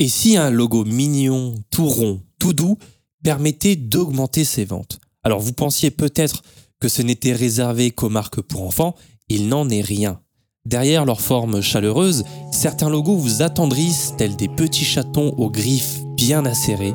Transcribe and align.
Et 0.00 0.08
si 0.08 0.36
un 0.36 0.50
logo 0.50 0.84
mignon, 0.84 1.56
tout 1.70 1.88
rond, 1.88 2.20
tout 2.38 2.52
doux, 2.52 2.78
permettait 3.24 3.74
d'augmenter 3.74 4.44
ses 4.44 4.64
ventes? 4.64 5.00
Alors 5.24 5.40
vous 5.40 5.52
pensiez 5.52 5.90
peut-être 5.90 6.42
que 6.80 6.86
ce 6.86 7.02
n'était 7.02 7.32
réservé 7.32 7.90
qu'aux 7.90 8.08
marques 8.08 8.40
pour 8.40 8.62
enfants, 8.62 8.94
il 9.28 9.48
n'en 9.48 9.68
est 9.68 9.80
rien. 9.80 10.20
Derrière 10.64 11.04
leur 11.04 11.20
forme 11.20 11.60
chaleureuse, 11.60 12.22
certains 12.52 12.88
logos 12.88 13.16
vous 13.16 13.42
attendrissent 13.42 14.14
tels 14.16 14.36
des 14.36 14.46
petits 14.46 14.84
chatons 14.84 15.34
aux 15.36 15.50
griffes 15.50 15.98
bien 16.16 16.46
acérées 16.46 16.94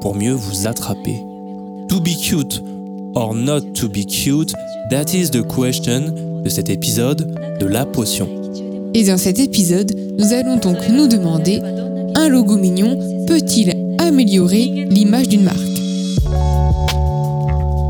pour 0.00 0.14
mieux 0.14 0.34
vous 0.34 0.68
attraper. 0.68 1.16
To 1.88 2.00
be 2.00 2.16
cute 2.16 2.62
or 3.16 3.34
not 3.34 3.72
to 3.74 3.88
be 3.88 4.06
cute, 4.06 4.52
that 4.90 5.06
is 5.12 5.30
the 5.30 5.42
question 5.42 6.42
de 6.44 6.48
cet 6.48 6.70
épisode 6.70 7.58
de 7.58 7.66
la 7.66 7.86
potion. 7.86 8.28
Et 8.94 9.04
dans 9.04 9.18
cet 9.18 9.40
épisode, 9.40 9.94
nous 10.18 10.32
allons 10.32 10.56
donc 10.56 10.88
nous 10.88 11.08
demander, 11.08 11.60
un 12.16 12.28
logo 12.28 12.56
mignon 12.56 12.98
peut-il 13.26 13.74
améliorer 13.98 14.86
l'image 14.88 15.28
d'une 15.28 15.44
marque? 15.44 15.58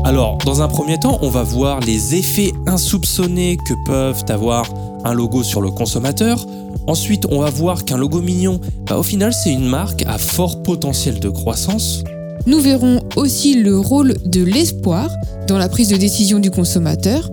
Alors, 0.03 0.37
dans 0.45 0.61
un 0.61 0.67
premier 0.67 0.99
temps, 0.99 1.17
on 1.21 1.29
va 1.29 1.43
voir 1.43 1.79
les 1.79 2.15
effets 2.15 2.51
insoupçonnés 2.65 3.57
que 3.57 3.73
peuvent 3.85 4.23
avoir 4.27 4.65
un 5.05 5.13
logo 5.13 5.43
sur 5.43 5.61
le 5.61 5.71
consommateur. 5.71 6.45
Ensuite, 6.87 7.25
on 7.29 7.39
va 7.39 7.49
voir 7.49 7.85
qu'un 7.85 7.97
logo 7.97 8.21
mignon, 8.21 8.59
bah, 8.85 8.97
au 8.97 9.03
final, 9.03 9.33
c'est 9.33 9.51
une 9.51 9.67
marque 9.67 10.03
à 10.05 10.17
fort 10.17 10.61
potentiel 10.61 11.19
de 11.19 11.29
croissance. 11.29 12.03
Nous 12.45 12.59
verrons 12.59 12.99
aussi 13.15 13.55
le 13.55 13.79
rôle 13.79 14.15
de 14.25 14.43
l'espoir 14.43 15.09
dans 15.47 15.57
la 15.57 15.69
prise 15.69 15.89
de 15.89 15.97
décision 15.97 16.39
du 16.39 16.51
consommateur. 16.51 17.31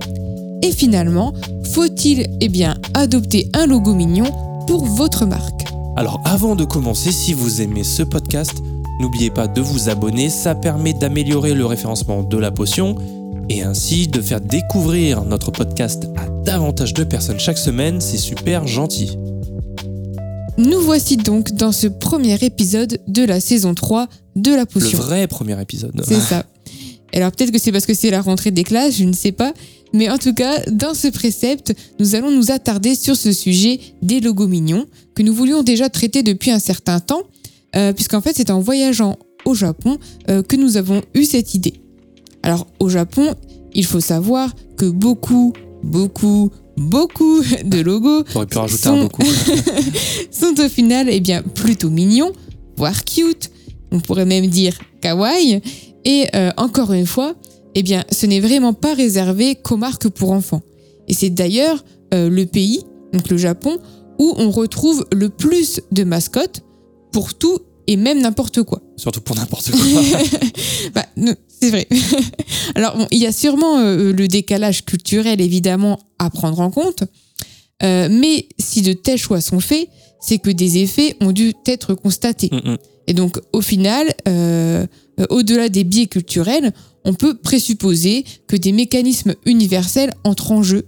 Et 0.62 0.70
finalement, 0.70 1.32
faut-il 1.72 2.28
eh 2.40 2.48
bien 2.48 2.76
adopter 2.94 3.50
un 3.52 3.66
logo 3.66 3.94
mignon 3.94 4.26
pour 4.66 4.84
votre 4.84 5.26
marque? 5.26 5.63
Alors 5.96 6.20
avant 6.24 6.56
de 6.56 6.64
commencer, 6.64 7.12
si 7.12 7.34
vous 7.34 7.62
aimez 7.62 7.84
ce 7.84 8.02
podcast, 8.02 8.62
n'oubliez 9.00 9.30
pas 9.30 9.46
de 9.46 9.60
vous 9.60 9.88
abonner, 9.88 10.28
ça 10.28 10.56
permet 10.56 10.92
d'améliorer 10.92 11.54
le 11.54 11.64
référencement 11.66 12.24
de 12.24 12.36
la 12.36 12.50
potion 12.50 12.96
et 13.48 13.62
ainsi 13.62 14.08
de 14.08 14.20
faire 14.20 14.40
découvrir 14.40 15.24
notre 15.24 15.52
podcast 15.52 16.08
à 16.16 16.28
davantage 16.44 16.94
de 16.94 17.04
personnes 17.04 17.38
chaque 17.38 17.58
semaine, 17.58 18.00
c'est 18.00 18.18
super 18.18 18.66
gentil. 18.66 19.18
Nous 20.58 20.80
voici 20.80 21.16
donc 21.16 21.52
dans 21.52 21.72
ce 21.72 21.86
premier 21.86 22.42
épisode 22.42 22.98
de 23.06 23.24
la 23.24 23.38
saison 23.40 23.74
3 23.74 24.08
de 24.34 24.50
la 24.52 24.66
potion. 24.66 24.98
Le 24.98 25.04
vrai 25.04 25.26
premier 25.28 25.60
épisode. 25.60 26.00
C'est 26.04 26.20
ça. 26.20 26.44
Alors 27.14 27.30
peut-être 27.32 27.52
que 27.52 27.58
c'est 27.58 27.72
parce 27.72 27.86
que 27.86 27.94
c'est 27.94 28.10
la 28.10 28.20
rentrée 28.20 28.50
des 28.50 28.64
classes, 28.64 28.96
je 28.96 29.04
ne 29.04 29.12
sais 29.12 29.32
pas. 29.32 29.54
Mais 29.92 30.10
en 30.10 30.18
tout 30.18 30.34
cas, 30.34 30.60
dans 30.70 30.94
ce 30.94 31.06
précepte, 31.06 31.72
nous 32.00 32.16
allons 32.16 32.32
nous 32.32 32.50
attarder 32.50 32.96
sur 32.96 33.16
ce 33.16 33.32
sujet 33.32 33.78
des 34.02 34.20
logos 34.20 34.48
mignons 34.48 34.86
que 35.14 35.22
nous 35.22 35.32
voulions 35.32 35.62
déjà 35.62 35.88
traiter 35.88 36.24
depuis 36.24 36.50
un 36.50 36.58
certain 36.58 36.98
temps, 36.98 37.22
euh, 37.76 37.92
puisqu'en 37.92 38.20
fait 38.20 38.32
c'est 38.34 38.50
en 38.50 38.60
voyageant 38.60 39.16
au 39.44 39.54
Japon 39.54 39.98
euh, 40.28 40.42
que 40.42 40.56
nous 40.56 40.76
avons 40.76 41.02
eu 41.14 41.24
cette 41.24 41.54
idée. 41.54 41.74
Alors 42.42 42.66
au 42.80 42.88
Japon, 42.88 43.34
il 43.72 43.86
faut 43.86 44.00
savoir 44.00 44.52
que 44.76 44.86
beaucoup, 44.86 45.52
beaucoup, 45.84 46.50
beaucoup 46.76 47.42
de 47.64 47.80
logos 47.80 48.24
J'aurais 48.32 48.46
pu 48.46 48.58
rajouter 48.58 48.82
sont, 48.82 48.98
un 48.98 49.02
beaucoup. 49.02 49.22
sont 50.32 50.60
au 50.60 50.68
final 50.68 51.08
eh 51.08 51.20
bien, 51.20 51.42
plutôt 51.42 51.90
mignons, 51.90 52.32
voire 52.76 53.04
cute. 53.04 53.50
On 53.92 54.00
pourrait 54.00 54.26
même 54.26 54.48
dire 54.48 54.76
kawaii. 55.00 55.60
Et 56.04 56.26
euh, 56.34 56.50
encore 56.56 56.92
une 56.92 57.06
fois, 57.06 57.34
eh 57.74 57.82
bien, 57.82 58.04
ce 58.12 58.26
n'est 58.26 58.40
vraiment 58.40 58.72
pas 58.72 58.94
réservé 58.94 59.56
qu'aux 59.56 59.76
marques 59.76 60.08
pour 60.08 60.32
enfants. 60.32 60.62
Et 61.08 61.14
c'est 61.14 61.30
d'ailleurs 61.30 61.84
euh, 62.12 62.28
le 62.28 62.46
pays, 62.46 62.82
donc 63.12 63.28
le 63.28 63.36
Japon, 63.36 63.78
où 64.18 64.34
on 64.36 64.50
retrouve 64.50 65.06
le 65.12 65.28
plus 65.28 65.80
de 65.92 66.04
mascottes 66.04 66.62
pour 67.12 67.34
tout 67.34 67.58
et 67.86 67.96
même 67.96 68.20
n'importe 68.20 68.62
quoi. 68.62 68.80
Surtout 68.96 69.20
pour 69.20 69.36
n'importe 69.36 69.70
quoi. 69.70 69.80
Bah, 70.94 71.06
c'est 71.60 71.70
vrai. 71.70 71.88
Alors, 72.74 72.96
bon, 72.96 73.06
il 73.10 73.18
y 73.18 73.26
a 73.26 73.32
sûrement 73.32 73.78
euh, 73.78 74.12
le 74.12 74.28
décalage 74.28 74.84
culturel, 74.84 75.40
évidemment, 75.40 75.98
à 76.18 76.30
prendre 76.30 76.60
en 76.60 76.70
compte. 76.70 77.04
Euh, 77.82 78.08
mais 78.10 78.48
si 78.58 78.82
de 78.82 78.92
tels 78.92 79.18
choix 79.18 79.40
sont 79.40 79.60
faits, 79.60 79.88
c'est 80.24 80.38
que 80.38 80.48
des 80.48 80.78
effets 80.78 81.16
ont 81.20 81.32
dû 81.32 81.52
être 81.66 81.92
constatés. 81.92 82.48
Mm, 82.50 82.70
mm. 82.70 82.76
Et 83.08 83.12
donc, 83.12 83.38
au 83.52 83.60
final, 83.60 84.14
euh, 84.26 84.86
euh, 85.20 85.26
au-delà 85.28 85.68
des 85.68 85.84
biais 85.84 86.06
culturels, 86.06 86.72
on 87.04 87.12
peut 87.12 87.36
présupposer 87.36 88.24
que 88.46 88.56
des 88.56 88.72
mécanismes 88.72 89.34
universels 89.44 90.14
entrent 90.24 90.52
en 90.52 90.62
jeu. 90.62 90.86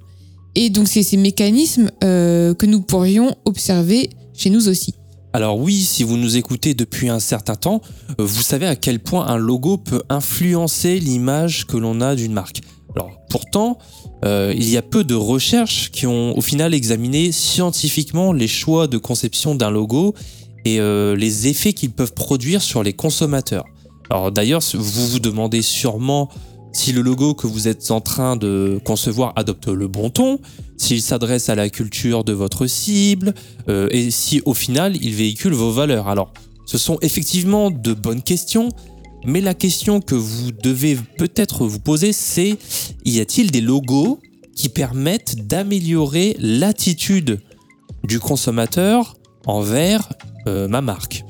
Et 0.54 0.70
donc, 0.70 0.88
c'est 0.88 1.02
ces 1.02 1.18
mécanismes 1.18 1.90
euh, 2.02 2.54
que 2.54 2.64
nous 2.64 2.80
pourrions 2.80 3.36
observer 3.44 4.08
chez 4.32 4.48
nous 4.48 4.68
aussi. 4.68 4.94
Alors 5.34 5.58
oui, 5.58 5.82
si 5.82 6.02
vous 6.02 6.16
nous 6.16 6.38
écoutez 6.38 6.72
depuis 6.72 7.10
un 7.10 7.20
certain 7.20 7.56
temps, 7.56 7.82
vous 8.18 8.40
savez 8.40 8.66
à 8.66 8.74
quel 8.74 9.00
point 9.00 9.26
un 9.26 9.36
logo 9.36 9.76
peut 9.76 10.02
influencer 10.08 10.98
l'image 10.98 11.66
que 11.66 11.76
l'on 11.76 12.00
a 12.00 12.14
d'une 12.14 12.32
marque. 12.32 12.62
Alors 12.96 13.12
pourtant, 13.28 13.78
euh, 14.24 14.54
il 14.56 14.68
y 14.68 14.76
a 14.76 14.82
peu 14.82 15.04
de 15.04 15.14
recherches 15.14 15.90
qui 15.90 16.06
ont 16.06 16.36
au 16.36 16.40
final 16.40 16.72
examiné 16.72 17.30
scientifiquement 17.30 18.32
les 18.32 18.48
choix 18.48 18.86
de 18.86 18.96
conception 18.96 19.54
d'un 19.54 19.70
logo 19.70 20.14
et 20.64 20.80
euh, 20.80 21.14
les 21.14 21.46
effets 21.46 21.74
qu'ils 21.74 21.92
peuvent 21.92 22.14
produire 22.14 22.62
sur 22.62 22.82
les 22.82 22.94
consommateurs. 22.94 23.64
Alors 24.08 24.32
d'ailleurs, 24.32 24.62
vous 24.74 25.08
vous 25.08 25.18
demandez 25.18 25.62
sûrement 25.62 26.30
si 26.72 26.92
le 26.92 27.02
logo 27.02 27.34
que 27.34 27.46
vous 27.46 27.68
êtes 27.68 27.90
en 27.90 28.00
train 28.00 28.36
de 28.36 28.80
concevoir 28.84 29.32
adopte 29.36 29.68
le 29.68 29.88
bon 29.88 30.10
ton, 30.10 30.38
s'il 30.76 31.00
s'adresse 31.02 31.48
à 31.48 31.54
la 31.54 31.68
culture 31.70 32.24
de 32.24 32.32
votre 32.32 32.66
cible, 32.66 33.34
euh, 33.68 33.88
et 33.90 34.10
si 34.10 34.42
au 34.44 34.54
final 34.54 34.96
il 34.96 35.14
véhicule 35.14 35.52
vos 35.54 35.70
valeurs. 35.70 36.08
Alors, 36.08 36.32
ce 36.66 36.78
sont 36.78 36.98
effectivement 37.00 37.70
de 37.70 37.94
bonnes 37.94 38.22
questions, 38.22 38.68
mais 39.26 39.40
la 39.40 39.54
question 39.54 40.00
que 40.00 40.14
vous 40.14 40.52
devez 40.52 40.96
peut-être 41.18 41.66
vous 41.66 41.80
poser, 41.80 42.12
c'est 42.12 42.56
y 43.04 43.20
a-t-il 43.20 43.50
des 43.50 43.60
logos 43.60 44.20
qui 44.54 44.68
permettent 44.68 45.46
d'améliorer 45.46 46.36
l'attitude 46.38 47.40
du 48.04 48.20
consommateur 48.20 49.16
envers 49.46 50.08
euh, 50.46 50.68
ma 50.68 50.80
marque? 50.80 51.24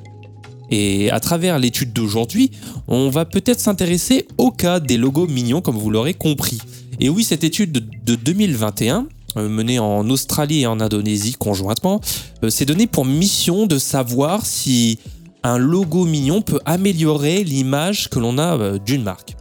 Et 0.70 1.10
à 1.10 1.20
travers 1.20 1.58
l'étude 1.58 1.92
d'aujourd'hui, 1.92 2.50
on 2.86 3.08
va 3.08 3.24
peut-être 3.24 3.60
s'intéresser 3.60 4.26
au 4.36 4.50
cas 4.50 4.78
des 4.78 4.98
logos 4.98 5.26
mignons, 5.26 5.62
comme 5.62 5.76
vous 5.76 5.90
l'aurez 5.90 6.14
compris. 6.14 6.58
Et 7.00 7.08
oui, 7.08 7.24
cette 7.24 7.44
étude 7.44 7.72
de, 7.72 7.82
de 8.04 8.14
2021, 8.14 9.06
euh, 9.36 9.48
menée 9.48 9.78
en 9.78 10.08
Australie 10.10 10.62
et 10.62 10.66
en 10.66 10.80
Indonésie 10.80 11.34
conjointement, 11.34 12.00
euh, 12.42 12.50
s'est 12.50 12.64
donnée 12.64 12.86
pour 12.86 13.04
mission 13.04 13.66
de 13.66 13.78
savoir 13.78 14.44
si 14.44 14.98
un 15.46 15.58
logo 15.58 16.04
mignon 16.04 16.42
peut 16.42 16.60
améliorer 16.64 17.44
l'image 17.44 18.08
que 18.08 18.18
l'on 18.18 18.38
a 18.38 18.58
euh, 18.58 18.78
d'une 18.78 19.02
marque. 19.02 19.36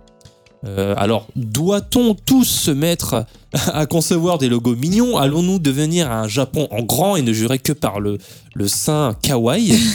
Euh, 0.65 0.95
alors, 0.97 1.27
doit-on 1.35 2.15
tous 2.15 2.45
se 2.45 2.71
mettre 2.71 3.25
à 3.67 3.85
concevoir 3.85 4.37
des 4.37 4.49
logos 4.49 4.75
mignons? 4.75 5.17
Allons-nous 5.17 5.59
devenir 5.59 6.11
un 6.11 6.27
Japon 6.27 6.67
en 6.71 6.81
grand 6.81 7.15
et 7.15 7.21
ne 7.21 7.33
jurer 7.33 7.59
que 7.59 7.71
par 7.71 7.99
le, 7.99 8.17
le 8.55 8.67
sein 8.67 9.15
kawaii? 9.21 9.75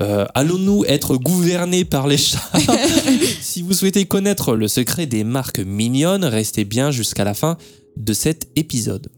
Euh, 0.00 0.26
Allons-nous 0.36 0.84
être 0.84 1.16
gouvernés 1.16 1.84
par 1.84 2.06
les 2.06 2.18
chats? 2.18 2.38
Si 3.40 3.62
vous 3.62 3.72
souhaitez 3.72 4.04
connaître 4.04 4.54
le 4.54 4.68
secret 4.68 5.06
des 5.06 5.24
marques 5.24 5.58
mignonnes, 5.58 6.24
restez 6.24 6.64
bien 6.64 6.92
jusqu'à 6.92 7.24
la 7.24 7.34
fin 7.34 7.56
de 7.96 8.12
cet 8.12 8.46
épisode. 8.54 9.08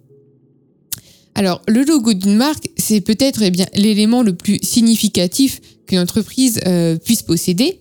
Alors, 1.34 1.60
le 1.68 1.84
logo 1.84 2.14
d'une 2.14 2.36
marque, 2.36 2.70
c'est 2.78 3.02
peut-être 3.02 3.42
eh 3.42 3.50
bien 3.50 3.66
l'élément 3.74 4.22
le 4.22 4.34
plus 4.34 4.58
significatif 4.62 5.60
qu'une 5.90 5.98
entreprise 5.98 6.60
euh, 6.66 6.96
puisse 6.96 7.22
posséder, 7.22 7.80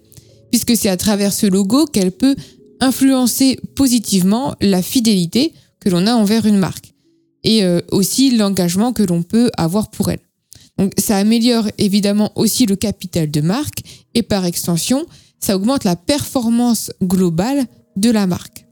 puisque 0.49 0.75
c'est 0.75 0.89
à 0.89 0.97
travers 0.97 1.31
ce 1.31 1.45
logo 1.45 1.85
qu'elle 1.85 2.11
peut 2.11 2.35
influencer 2.79 3.59
positivement 3.75 4.55
la 4.61 4.81
fidélité 4.81 5.53
que 5.79 5.89
l'on 5.89 6.07
a 6.07 6.13
envers 6.13 6.45
une 6.47 6.57
marque 6.57 6.93
et 7.43 7.63
euh, 7.63 7.81
aussi 7.91 8.35
l'engagement 8.35 8.93
que 8.93 9.03
l'on 9.03 9.21
peut 9.21 9.51
avoir 9.57 9.91
pour 9.91 10.09
elle. 10.09 10.19
Donc, 10.79 10.93
ça 10.97 11.17
améliore 11.17 11.67
évidemment 11.77 12.31
aussi 12.35 12.65
le 12.65 12.75
capital 12.75 13.29
de 13.29 13.41
marque 13.41 13.83
et 14.15 14.23
par 14.23 14.45
extension, 14.45 15.05
ça 15.39 15.55
augmente 15.55 15.83
la 15.83 15.95
performance 15.95 16.91
globale 17.03 17.65
de 17.95 18.09
la 18.09 18.25
marque. 18.25 18.65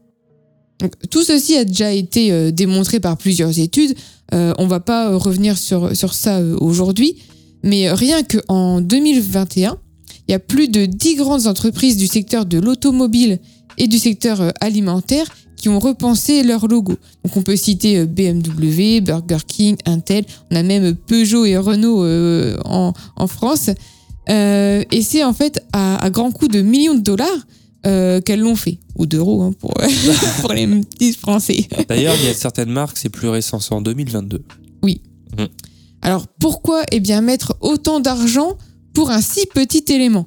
Tout 1.10 1.22
ceci 1.22 1.56
a 1.56 1.64
déjà 1.64 1.92
été 1.92 2.32
euh, 2.32 2.50
démontré 2.50 2.98
par 2.98 3.16
plusieurs 3.16 3.58
études. 3.58 3.94
On 4.30 4.66
va 4.66 4.78
pas 4.78 5.16
revenir 5.16 5.56
sur, 5.56 5.96
sur 5.96 6.12
ça 6.12 6.42
aujourd'hui, 6.60 7.16
mais 7.62 7.90
rien 7.92 8.22
qu'en 8.22 8.80
2021, 8.80 9.78
il 10.26 10.32
y 10.32 10.34
a 10.34 10.38
plus 10.38 10.68
de 10.68 10.86
10 10.86 11.16
grandes 11.16 11.46
entreprises 11.46 11.96
du 11.96 12.06
secteur 12.06 12.44
de 12.46 12.58
l'automobile 12.58 13.38
et 13.78 13.88
du 13.88 13.98
secteur 13.98 14.40
euh, 14.40 14.50
alimentaire 14.60 15.26
qui 15.56 15.68
ont 15.68 15.78
repensé 15.78 16.42
leur 16.42 16.68
logo. 16.68 16.94
Donc 17.24 17.36
on 17.36 17.42
peut 17.42 17.56
citer 17.56 17.98
euh, 17.98 18.06
BMW, 18.06 19.00
Burger 19.00 19.44
King, 19.46 19.76
Intel, 19.86 20.24
on 20.50 20.56
a 20.56 20.62
même 20.62 20.94
Peugeot 20.94 21.44
et 21.44 21.56
Renault 21.56 22.04
euh, 22.04 22.56
en, 22.64 22.92
en 23.16 23.26
France. 23.26 23.70
Euh, 24.28 24.84
et 24.90 25.02
c'est 25.02 25.24
en 25.24 25.32
fait 25.32 25.64
à, 25.72 26.02
à 26.04 26.10
grands 26.10 26.30
coups 26.30 26.50
de 26.50 26.60
millions 26.60 26.94
de 26.94 27.00
dollars 27.00 27.46
euh, 27.86 28.20
qu'elles 28.20 28.40
l'ont 28.40 28.56
fait, 28.56 28.78
ou 28.96 29.06
d'euros 29.06 29.42
hein, 29.42 29.52
pour, 29.58 29.72
pour 30.40 30.52
les 30.52 30.66
petits 30.66 31.14
français. 31.14 31.66
D'ailleurs, 31.88 32.14
il 32.20 32.26
y 32.26 32.28
a 32.28 32.34
certaines 32.34 32.70
marques, 32.70 32.98
c'est 32.98 33.08
plus 33.08 33.28
récent, 33.28 33.60
c'est 33.60 33.72
en 33.72 33.80
2022. 33.80 34.42
Alors 36.02 36.26
pourquoi 36.40 36.82
eh 36.92 37.00
bien 37.00 37.20
mettre 37.20 37.56
autant 37.60 38.00
d'argent 38.00 38.56
pour 38.94 39.10
un 39.10 39.20
si 39.20 39.46
petit 39.46 39.84
élément? 39.92 40.26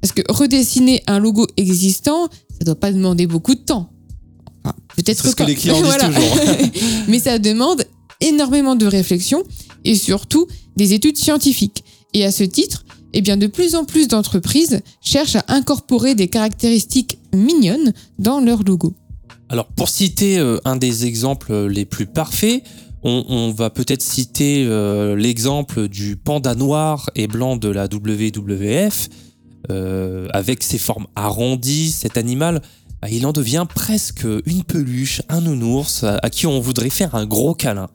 Parce 0.00 0.12
que 0.12 0.22
redessiner 0.30 1.02
un 1.06 1.18
logo 1.18 1.46
existant, 1.56 2.28
ça 2.50 2.64
doit 2.64 2.78
pas 2.78 2.92
demander 2.92 3.26
beaucoup 3.26 3.54
de 3.54 3.60
temps. 3.60 3.90
Enfin, 4.64 4.74
peut-être 4.96 5.28
ce 5.28 5.34
que 5.34 5.42
les 5.42 5.54
clients 5.54 5.74
disent 5.82 5.84
Voilà. 5.84 6.06
toujours. 6.08 6.36
Mais 7.08 7.18
ça 7.18 7.38
demande 7.38 7.84
énormément 8.20 8.76
de 8.76 8.86
réflexion 8.86 9.42
et 9.84 9.94
surtout 9.96 10.46
des 10.76 10.92
études 10.92 11.16
scientifiques. 11.16 11.84
Et 12.14 12.24
à 12.24 12.32
ce 12.32 12.44
titre, 12.44 12.84
eh 13.12 13.20
bien, 13.20 13.36
de 13.36 13.46
plus 13.46 13.74
en 13.74 13.84
plus 13.84 14.08
d'entreprises 14.08 14.80
cherchent 15.00 15.36
à 15.36 15.44
incorporer 15.48 16.14
des 16.14 16.28
caractéristiques 16.28 17.18
mignonnes 17.34 17.92
dans 18.18 18.40
leur 18.40 18.62
logo. 18.62 18.94
Alors, 19.48 19.66
pour 19.66 19.88
citer 19.88 20.38
euh, 20.38 20.58
un 20.64 20.76
des 20.76 21.06
exemples 21.06 21.52
euh, 21.52 21.68
les 21.68 21.84
plus 21.86 22.06
parfaits, 22.06 22.62
on, 23.02 23.52
va 23.52 23.70
peut-être 23.70 24.02
citer 24.02 24.64
euh, 24.66 25.14
l'exemple 25.16 25.88
du 25.88 26.16
panda 26.16 26.54
noir 26.54 27.10
et 27.14 27.26
blanc 27.26 27.56
de 27.56 27.68
la 27.68 27.84
WWF, 27.84 29.08
euh, 29.70 30.28
avec 30.32 30.62
ses 30.62 30.78
formes 30.78 31.06
arrondies. 31.14 31.90
Cet 31.90 32.18
animal, 32.18 32.60
bah, 33.00 33.08
il 33.10 33.26
en 33.26 33.32
devient 33.32 33.66
presque 33.72 34.26
une 34.46 34.64
peluche, 34.64 35.22
un 35.28 35.40
nounours, 35.40 36.04
à, 36.04 36.30
qui 36.30 36.46
on 36.46 36.60
voudrait 36.60 36.90
faire 36.90 37.14
un 37.14 37.26
gros 37.26 37.54
câlin. 37.54 37.88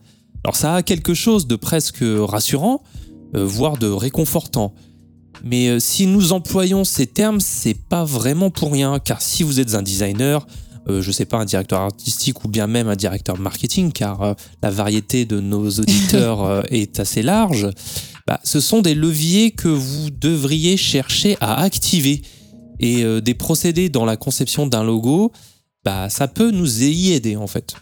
Alors, 0.44 0.56
ça 0.56 0.76
a 0.76 0.84
quelque 0.84 1.14
chose 1.14 1.48
de 1.48 1.56
presque 1.56 2.04
rassurant, 2.04 2.82
euh, 3.36 3.46
voire 3.46 3.78
de 3.78 3.88
réconfortant. 3.88 4.74
Mais 5.44 5.80
si 5.80 6.06
nous 6.06 6.32
employons 6.32 6.86
ces 6.86 7.08
termes, 7.08 7.42
c'est 7.42 7.74
pas 7.74 8.06
vraiment 8.06 8.50
pour 8.50 8.72
rien, 8.72 9.00
car 9.00 9.22
si 9.22 9.44
vous 9.44 9.60
êtes 9.60 9.76
un 9.76 9.82
designer, 9.82 10.48
euh, 10.90 11.02
je 11.02 11.12
sais 11.12 11.26
pas, 11.26 11.38
un 11.38 11.46
directeur 11.46 11.80
artistique 11.82 12.44
ou 12.44 12.48
bien 12.48 12.68
même 12.68 12.88
un 12.88 12.96
directeur 12.96 13.40
marketing, 13.40 13.92
car 13.92 14.22
euh, 14.22 14.34
la 14.62 14.70
variété 14.70 15.26
de 15.26 15.40
nos 15.40 15.70
auditeurs 15.80 16.44
euh, 16.44 16.62
est 16.70 17.00
assez 17.00 17.22
large, 17.22 17.70
bah, 18.28 18.40
ce 18.44 18.60
sont 18.60 18.82
des 18.82 18.96
leviers 18.96 19.52
que 19.52 19.68
vous 19.68 20.10
devriez 20.10 20.78
chercher 20.78 21.38
à 21.40 21.62
activer. 21.62 22.22
Et 22.80 23.04
euh, 23.04 23.22
des 23.22 23.34
procédés 23.34 23.90
dans 23.90 24.06
la 24.06 24.18
conception 24.18 24.68
d'un 24.68 24.84
logo, 24.84 25.32
bah, 25.86 26.10
ça 26.10 26.28
peut 26.28 26.52
nous 26.52 26.84
y 26.84 27.14
aider 27.14 27.36
en 27.36 27.48
fait. 27.48 27.76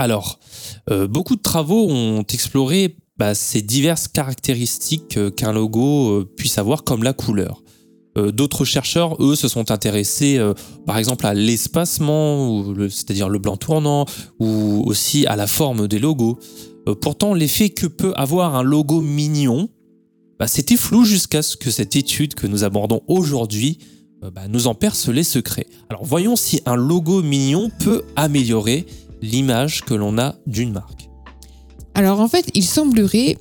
Alors, 0.00 0.38
beaucoup 1.10 1.34
de 1.34 1.42
travaux 1.42 1.88
ont 1.90 2.22
exploré 2.22 2.96
bah, 3.16 3.34
ces 3.34 3.62
diverses 3.62 4.06
caractéristiques 4.06 5.18
qu'un 5.34 5.52
logo 5.52 6.24
puisse 6.36 6.56
avoir, 6.56 6.84
comme 6.84 7.02
la 7.02 7.12
couleur. 7.12 7.62
Euh, 8.16 8.32
D'autres 8.32 8.64
chercheurs, 8.64 9.22
eux, 9.22 9.36
se 9.36 9.48
sont 9.48 9.70
intéressés, 9.70 10.38
euh, 10.38 10.54
par 10.86 10.98
exemple, 10.98 11.26
à 11.26 11.34
l'espacement, 11.34 12.64
c'est-à-dire 12.88 13.28
le 13.28 13.38
blanc 13.38 13.56
tournant, 13.56 14.06
ou 14.38 14.82
aussi 14.86 15.26
à 15.26 15.36
la 15.36 15.46
forme 15.46 15.88
des 15.88 15.98
logos. 15.98 16.38
Euh, 16.88 16.94
pourtant, 16.94 17.34
l'effet 17.34 17.70
que 17.70 17.86
peut 17.86 18.12
avoir 18.16 18.56
un 18.56 18.62
logo 18.62 19.00
mignon, 19.00 19.68
bah, 20.38 20.46
c'était 20.46 20.76
flou 20.76 21.04
jusqu'à 21.04 21.42
ce 21.42 21.56
que 21.56 21.70
cette 21.70 21.96
étude 21.96 22.34
que 22.34 22.46
nous 22.46 22.64
abordons 22.64 23.02
aujourd'hui 23.08 23.78
bah, 24.20 24.48
nous 24.48 24.66
en 24.66 24.74
perce 24.74 25.08
les 25.08 25.22
secrets. 25.22 25.66
Alors, 25.90 26.04
voyons 26.04 26.34
si 26.34 26.60
un 26.66 26.74
logo 26.74 27.22
mignon 27.22 27.70
peut 27.78 28.02
améliorer 28.16 28.84
l'image 29.22 29.84
que 29.84 29.94
l'on 29.94 30.18
a 30.18 30.34
d'une 30.46 30.72
marque. 30.72 31.08
Alors 31.94 32.20
en 32.20 32.28
fait, 32.28 32.48
il 32.54 32.64
semblerait 32.64 33.36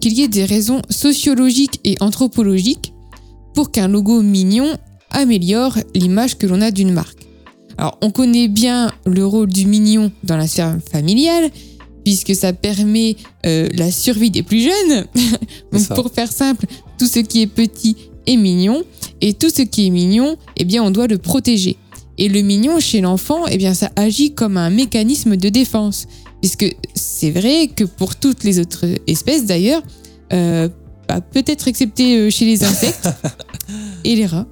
qu'il 0.00 0.12
y 0.12 0.22
ait 0.22 0.28
des 0.28 0.44
raisons 0.44 0.82
sociologiques 0.90 1.80
et 1.82 1.96
anthropologiques 2.00 2.92
pour 3.56 3.72
qu'un 3.72 3.88
logo 3.88 4.20
mignon 4.20 4.76
améliore 5.10 5.78
l'image 5.94 6.36
que 6.36 6.46
l'on 6.46 6.60
a 6.60 6.70
d'une 6.70 6.92
marque. 6.92 7.26
Alors 7.78 7.98
on 8.02 8.10
connaît 8.10 8.48
bien 8.48 8.92
le 9.06 9.26
rôle 9.26 9.48
du 9.48 9.64
mignon 9.64 10.12
dans 10.24 10.36
la 10.36 10.46
sphère 10.46 10.76
familiale, 10.92 11.50
puisque 12.04 12.34
ça 12.34 12.52
permet 12.52 13.16
euh, 13.46 13.68
la 13.72 13.90
survie 13.90 14.30
des 14.30 14.42
plus 14.42 14.60
jeunes. 14.60 15.06
Donc 15.72 15.88
pour 15.88 16.12
faire 16.12 16.30
simple, 16.30 16.66
tout 16.98 17.06
ce 17.06 17.20
qui 17.20 17.40
est 17.40 17.46
petit 17.46 17.96
est 18.26 18.36
mignon, 18.36 18.84
et 19.22 19.32
tout 19.32 19.48
ce 19.48 19.62
qui 19.62 19.86
est 19.86 19.90
mignon, 19.90 20.36
eh 20.58 20.64
bien 20.66 20.82
on 20.82 20.90
doit 20.90 21.06
le 21.06 21.16
protéger. 21.16 21.78
Et 22.18 22.28
le 22.28 22.42
mignon 22.42 22.78
chez 22.78 23.00
l'enfant, 23.00 23.46
eh 23.46 23.56
bien 23.56 23.72
ça 23.72 23.90
agit 23.96 24.34
comme 24.34 24.58
un 24.58 24.68
mécanisme 24.70 25.36
de 25.36 25.48
défense 25.48 26.06
puisque 26.42 26.76
c'est 26.94 27.30
vrai 27.30 27.68
que 27.74 27.84
pour 27.84 28.16
toutes 28.16 28.44
les 28.44 28.60
autres 28.60 28.84
espèces 29.06 29.46
d'ailleurs, 29.46 29.82
euh, 30.32 30.68
bah, 31.08 31.20
peut-être 31.20 31.68
excepté 31.68 32.16
euh, 32.18 32.30
chez 32.30 32.44
les 32.44 32.64
insectes 32.64 33.08
et 34.04 34.16
les 34.16 34.26
rats. 34.26 34.46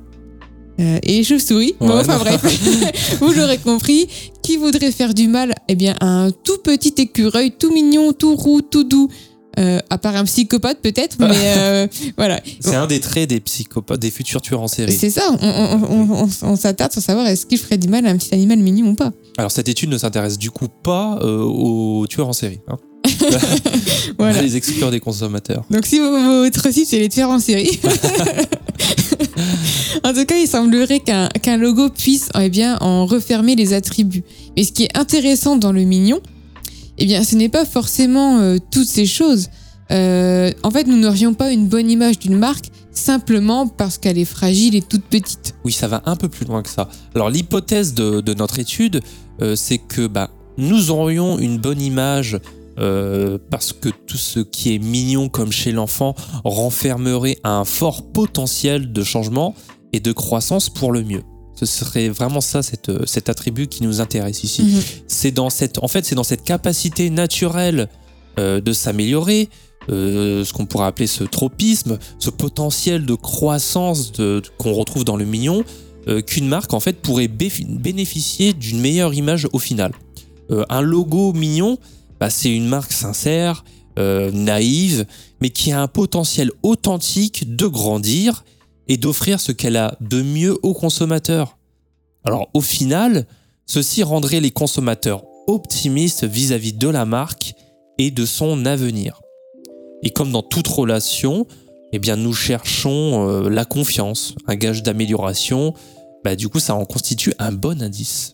euh, 0.80 0.98
et 1.02 1.18
les 1.18 1.24
chauves-souris. 1.24 1.74
Bon, 1.80 1.98
enfin 1.98 2.18
non. 2.18 2.24
bref, 2.24 2.42
vous 3.20 3.32
l'aurez 3.32 3.58
compris, 3.58 4.08
qui 4.42 4.56
voudrait 4.56 4.92
faire 4.92 5.14
du 5.14 5.28
mal 5.28 5.54
eh 5.68 5.74
bien, 5.74 5.94
à 6.00 6.06
un 6.06 6.30
tout 6.30 6.58
petit 6.62 6.94
écureuil, 6.98 7.52
tout 7.58 7.72
mignon, 7.72 8.12
tout 8.12 8.34
roux, 8.36 8.60
tout 8.60 8.84
doux, 8.84 9.08
euh, 9.58 9.78
à 9.88 9.98
part 9.98 10.16
un 10.16 10.24
psychopathe 10.24 10.80
peut-être, 10.82 11.16
mais 11.20 11.28
euh, 11.30 11.86
voilà. 12.16 12.40
C'est 12.58 12.74
un 12.74 12.88
des 12.88 12.98
traits 12.98 13.28
des 13.30 13.38
psychopathes, 13.38 14.00
des 14.00 14.10
futurs 14.10 14.42
tueurs 14.42 14.62
en 14.62 14.66
série. 14.68 14.92
C'est 14.92 15.10
ça, 15.10 15.22
on, 15.30 15.46
on- 15.46 16.10
on- 16.10 16.24
on- 16.24 16.28
on 16.50 16.56
s'attarde 16.56 16.90
sans 16.92 17.00
savoir 17.00 17.26
est-ce 17.28 17.46
qu'il 17.46 17.58
ferait 17.58 17.78
du 17.78 17.86
mal 17.86 18.04
à 18.06 18.10
un 18.10 18.16
petit 18.16 18.34
animal 18.34 18.58
mignon 18.58 18.88
ou 18.88 18.94
pas. 18.94 19.12
Alors 19.38 19.52
cette 19.52 19.68
étude 19.68 19.90
ne 19.90 19.98
s'intéresse 19.98 20.38
du 20.38 20.50
coup 20.50 20.66
pas 20.68 21.18
aux 21.24 22.04
tueurs 22.08 22.28
en 22.28 22.32
série. 22.32 22.58
Hein. 22.66 22.76
Les 24.54 24.58
exclure 24.58 24.92
des 24.92 25.00
consommateurs. 25.00 25.64
Donc 25.70 25.84
si 25.84 25.98
vo- 25.98 26.42
votre 26.44 26.72
cible 26.72 26.86
c'est 26.86 27.00
les 27.00 27.08
tueurs 27.08 27.30
en 27.30 27.40
série. 27.40 27.80
en 30.04 30.12
tout 30.12 30.24
cas, 30.24 30.36
il 30.36 30.46
semblerait 30.46 31.00
qu'un 31.00 31.28
qu'un 31.28 31.56
logo 31.56 31.88
puisse 31.90 32.28
eh 32.40 32.48
bien, 32.48 32.76
en 32.80 33.06
refermer 33.06 33.56
les 33.56 33.72
attributs. 33.72 34.24
Mais 34.56 34.64
ce 34.64 34.72
qui 34.72 34.84
est 34.84 34.96
intéressant 34.96 35.56
dans 35.56 35.72
le 35.72 35.82
mignon, 35.82 36.20
eh 36.98 37.06
bien, 37.06 37.24
ce 37.24 37.34
n'est 37.36 37.48
pas 37.48 37.64
forcément 37.64 38.38
euh, 38.38 38.58
toutes 38.70 38.86
ces 38.86 39.06
choses. 39.06 39.48
Euh, 39.90 40.52
en 40.62 40.70
fait, 40.70 40.86
nous 40.86 40.96
n'aurions 40.96 41.34
pas 41.34 41.52
une 41.52 41.66
bonne 41.66 41.90
image 41.90 42.18
d'une 42.18 42.36
marque 42.38 42.66
simplement 42.92 43.66
parce 43.66 43.98
qu'elle 43.98 44.18
est 44.18 44.24
fragile 44.24 44.76
et 44.76 44.82
toute 44.82 45.02
petite. 45.04 45.54
Oui, 45.64 45.72
ça 45.72 45.88
va 45.88 46.02
un 46.06 46.16
peu 46.16 46.28
plus 46.28 46.46
loin 46.46 46.62
que 46.62 46.70
ça. 46.70 46.88
Alors 47.14 47.28
l'hypothèse 47.28 47.92
de, 47.94 48.20
de 48.20 48.34
notre 48.34 48.60
étude, 48.60 49.00
euh, 49.42 49.56
c'est 49.56 49.78
que 49.78 50.06
bah, 50.06 50.30
nous 50.58 50.90
aurions 50.92 51.38
une 51.40 51.58
bonne 51.58 51.82
image 51.82 52.38
euh, 52.78 53.38
parce 53.50 53.72
que 53.72 53.88
tout 53.88 54.16
ce 54.16 54.40
qui 54.40 54.74
est 54.74 54.78
mignon 54.78 55.28
comme 55.28 55.52
chez 55.52 55.72
l'enfant 55.72 56.14
renfermerait 56.44 57.38
un 57.44 57.64
fort 57.64 58.02
potentiel 58.12 58.92
de 58.92 59.02
changement 59.04 59.54
et 59.92 60.00
de 60.00 60.12
croissance 60.12 60.70
pour 60.70 60.92
le 60.92 61.02
mieux. 61.02 61.22
Ce 61.54 61.66
serait 61.66 62.08
vraiment 62.08 62.40
ça, 62.40 62.62
cette, 62.62 62.88
euh, 62.88 63.06
cet 63.06 63.28
attribut 63.28 63.68
qui 63.68 63.82
nous 63.84 64.00
intéresse 64.00 64.42
ici. 64.42 64.62
Mhm. 64.62 64.80
c'est 65.06 65.30
dans 65.30 65.50
cette, 65.50 65.78
en 65.78 65.88
fait, 65.88 66.04
c'est 66.04 66.16
dans 66.16 66.24
cette 66.24 66.42
capacité 66.42 67.10
naturelle 67.10 67.88
euh, 68.40 68.60
de 68.60 68.72
s'améliorer, 68.72 69.48
euh, 69.90 70.44
ce 70.44 70.52
qu'on 70.52 70.66
pourrait 70.66 70.86
appeler 70.86 71.06
ce 71.06 71.22
tropisme, 71.22 71.98
ce 72.18 72.30
potentiel 72.30 73.06
de 73.06 73.14
croissance 73.14 74.10
de- 74.12 74.42
qu'on 74.58 74.72
retrouve 74.72 75.04
dans 75.04 75.16
le 75.16 75.24
mignon, 75.24 75.62
euh, 76.08 76.20
qu'une 76.22 76.48
marque 76.48 76.74
en 76.74 76.80
fait 76.80 76.94
pourrait 77.00 77.28
bénéficier 77.28 78.52
d'une 78.52 78.80
meilleure 78.80 79.14
image 79.14 79.46
au 79.52 79.58
final. 79.60 79.92
Un 80.68 80.82
logo 80.82 81.32
mignon, 81.32 81.78
c'est 82.30 82.50
une 82.50 82.66
marque 82.66 82.92
sincère, 82.92 83.64
euh, 83.98 84.30
naïve, 84.32 85.06
mais 85.40 85.50
qui 85.50 85.72
a 85.72 85.80
un 85.80 85.88
potentiel 85.88 86.50
authentique 86.62 87.54
de 87.54 87.66
grandir 87.66 88.44
et 88.88 88.96
d'offrir 88.96 89.40
ce 89.40 89.52
qu'elle 89.52 89.76
a 89.76 89.96
de 90.00 90.22
mieux 90.22 90.58
aux 90.62 90.74
consommateurs. 90.74 91.58
Alors 92.24 92.48
au 92.54 92.60
final, 92.60 93.26
ceci 93.66 94.02
rendrait 94.02 94.40
les 94.40 94.50
consommateurs 94.50 95.24
optimistes 95.46 96.24
vis-à-vis 96.24 96.72
de 96.72 96.88
la 96.88 97.04
marque 97.04 97.54
et 97.98 98.10
de 98.10 98.26
son 98.26 98.66
avenir. 98.66 99.20
Et 100.02 100.10
comme 100.10 100.32
dans 100.32 100.42
toute 100.42 100.68
relation, 100.68 101.46
eh 101.92 101.98
bien 101.98 102.16
nous 102.16 102.32
cherchons 102.32 103.28
euh, 103.28 103.48
la 103.48 103.64
confiance, 103.64 104.34
un 104.46 104.56
gage 104.56 104.82
d'amélioration. 104.82 105.74
Bah, 106.24 106.36
du 106.36 106.48
coup, 106.48 106.58
ça 106.58 106.74
en 106.74 106.84
constitue 106.84 107.34
un 107.38 107.52
bon 107.52 107.82
indice. 107.82 108.33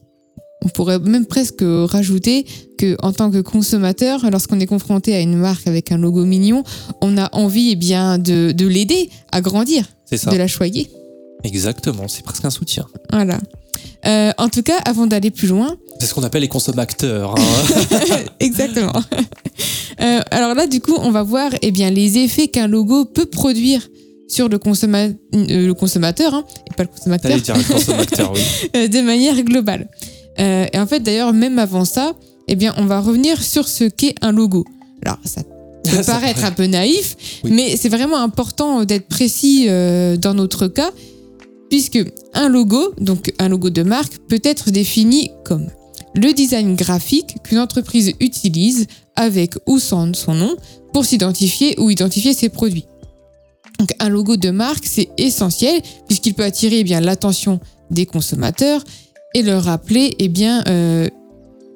On 0.63 0.69
pourrait 0.69 0.99
même 0.99 1.25
presque 1.27 1.63
rajouter 1.65 2.45
que 2.79 2.97
en 3.03 3.13
tant 3.13 3.31
que 3.31 3.41
consommateur, 3.41 4.29
lorsqu'on 4.31 4.61
est 4.61 4.67
confronté 4.67 5.15
à 5.15 5.21
une 5.21 5.37
marque 5.37 5.67
avec 5.67 5.91
un 5.93 5.99
logo 5.99 6.25
mignon, 6.25 6.63
on 7.01 7.17
a 7.17 7.29
envie 7.35 7.71
eh 7.71 7.77
bien, 7.77 8.19
de, 8.19 8.53
de 8.53 8.67
l'aider 8.67 9.09
à 9.33 9.41
grandir, 9.41 9.85
ça. 10.13 10.31
de 10.31 10.37
la 10.37 10.47
choyer. 10.49 10.91
Exactement, 11.45 12.09
c'est 12.09 12.23
presque 12.23 12.45
un 12.45 12.51
soutien. 12.51 12.87
Voilà. 13.11 13.39
Euh, 14.07 14.33
en 14.37 14.49
tout 14.51 14.63
cas, 14.63 14.77
avant 14.85 15.07
d'aller 15.07 15.31
plus 15.31 15.49
loin, 15.49 15.77
C'est 15.99 16.07
ce 16.07 16.15
qu'on 16.15 16.23
appelle 16.23 16.43
les 16.43 16.49
consommateurs. 16.49 17.35
hein. 17.39 18.17
exactement. 18.41 18.93
Euh, 20.03 20.21
alors 20.31 20.55
là, 20.55 20.67
du 20.67 20.81
coup, 20.81 20.95
on 20.99 21.11
va 21.11 21.23
voir 21.23 21.51
eh 21.63 21.71
bien, 21.71 21.91
les 21.91 22.19
effets 22.19 22.49
qu'un 22.49 22.67
logo 22.69 23.05
peut 23.07 23.27
produire 23.27 23.87
sur 24.29 24.49
le, 24.49 24.59
consomma- 24.59 25.15
euh, 25.35 25.67
le 25.67 25.75
consommateur, 25.75 26.35
hein, 26.35 26.45
et 26.71 26.75
pas 26.75 26.85
le 26.85 26.89
consommateur, 26.89 27.37
dire 27.41 27.57
un 27.57 27.63
consommateur, 27.63 28.33
oui. 28.35 28.89
de 28.89 29.01
manière 29.01 29.41
globale. 29.43 29.89
Euh, 30.41 30.67
et 30.73 30.79
en 30.79 30.87
fait, 30.87 31.01
d'ailleurs, 31.01 31.33
même 31.33 31.59
avant 31.59 31.85
ça, 31.85 32.15
eh 32.49 32.57
bien, 32.57 32.75
on 32.77 32.87
va 32.87 33.01
revenir 33.01 33.43
sur 33.43 33.69
ce 33.69 33.85
qu'est 33.85 34.15
un 34.23 34.33
logo. 34.33 34.65
Alors, 35.05 35.19
ça 35.25 35.43
peut 35.85 36.05
paraître 36.05 36.45
un 36.45 36.53
peu 36.53 36.67
naïf, 36.67 37.17
Oui. 37.45 37.51
mais 37.53 37.77
c'est 37.77 37.89
vraiment 37.89 38.19
important 38.19 38.85
d'être 38.85 39.09
précis 39.09 39.67
euh, 39.69 40.17
dans 40.17 40.35
notre 40.35 40.67
cas, 40.67 40.91
puisque 41.69 41.99
un 42.35 42.49
logo, 42.49 42.95
donc 43.01 43.33
un 43.39 43.49
logo 43.49 43.71
de 43.71 43.83
marque, 43.83 44.19
peut 44.29 44.41
être 44.43 44.71
défini 44.71 45.31
comme 45.45 45.69
le 46.15 46.33
design 46.33 46.75
graphique 46.75 47.37
qu'une 47.45 47.59
entreprise 47.59 48.13
utilise 48.21 48.87
avec 49.17 49.55
ou 49.67 49.79
sans 49.79 50.13
son 50.15 50.35
nom 50.35 50.57
pour 50.93 51.05
s'identifier 51.05 51.79
ou 51.79 51.91
identifier 51.91 52.35
ses 52.35 52.49
produits. 52.49 52.87
Donc 53.79 53.95
un 54.01 54.09
logo 54.09 54.37
de 54.37 54.51
marque, 54.51 54.85
c'est 54.87 55.09
essentiel 55.19 55.81
puisqu'il 56.09 56.35
peut 56.35 56.43
attirer 56.43 56.81
eh 56.81 56.85
bien 56.85 57.01
l'attention 57.01 57.61
des 57.91 58.07
consommateurs 58.07 58.83
et 59.35 59.43
leur 59.43 59.65
rappeler 59.65 60.15
eh 60.19 60.29
bien 60.29 60.65
euh, 60.67 61.09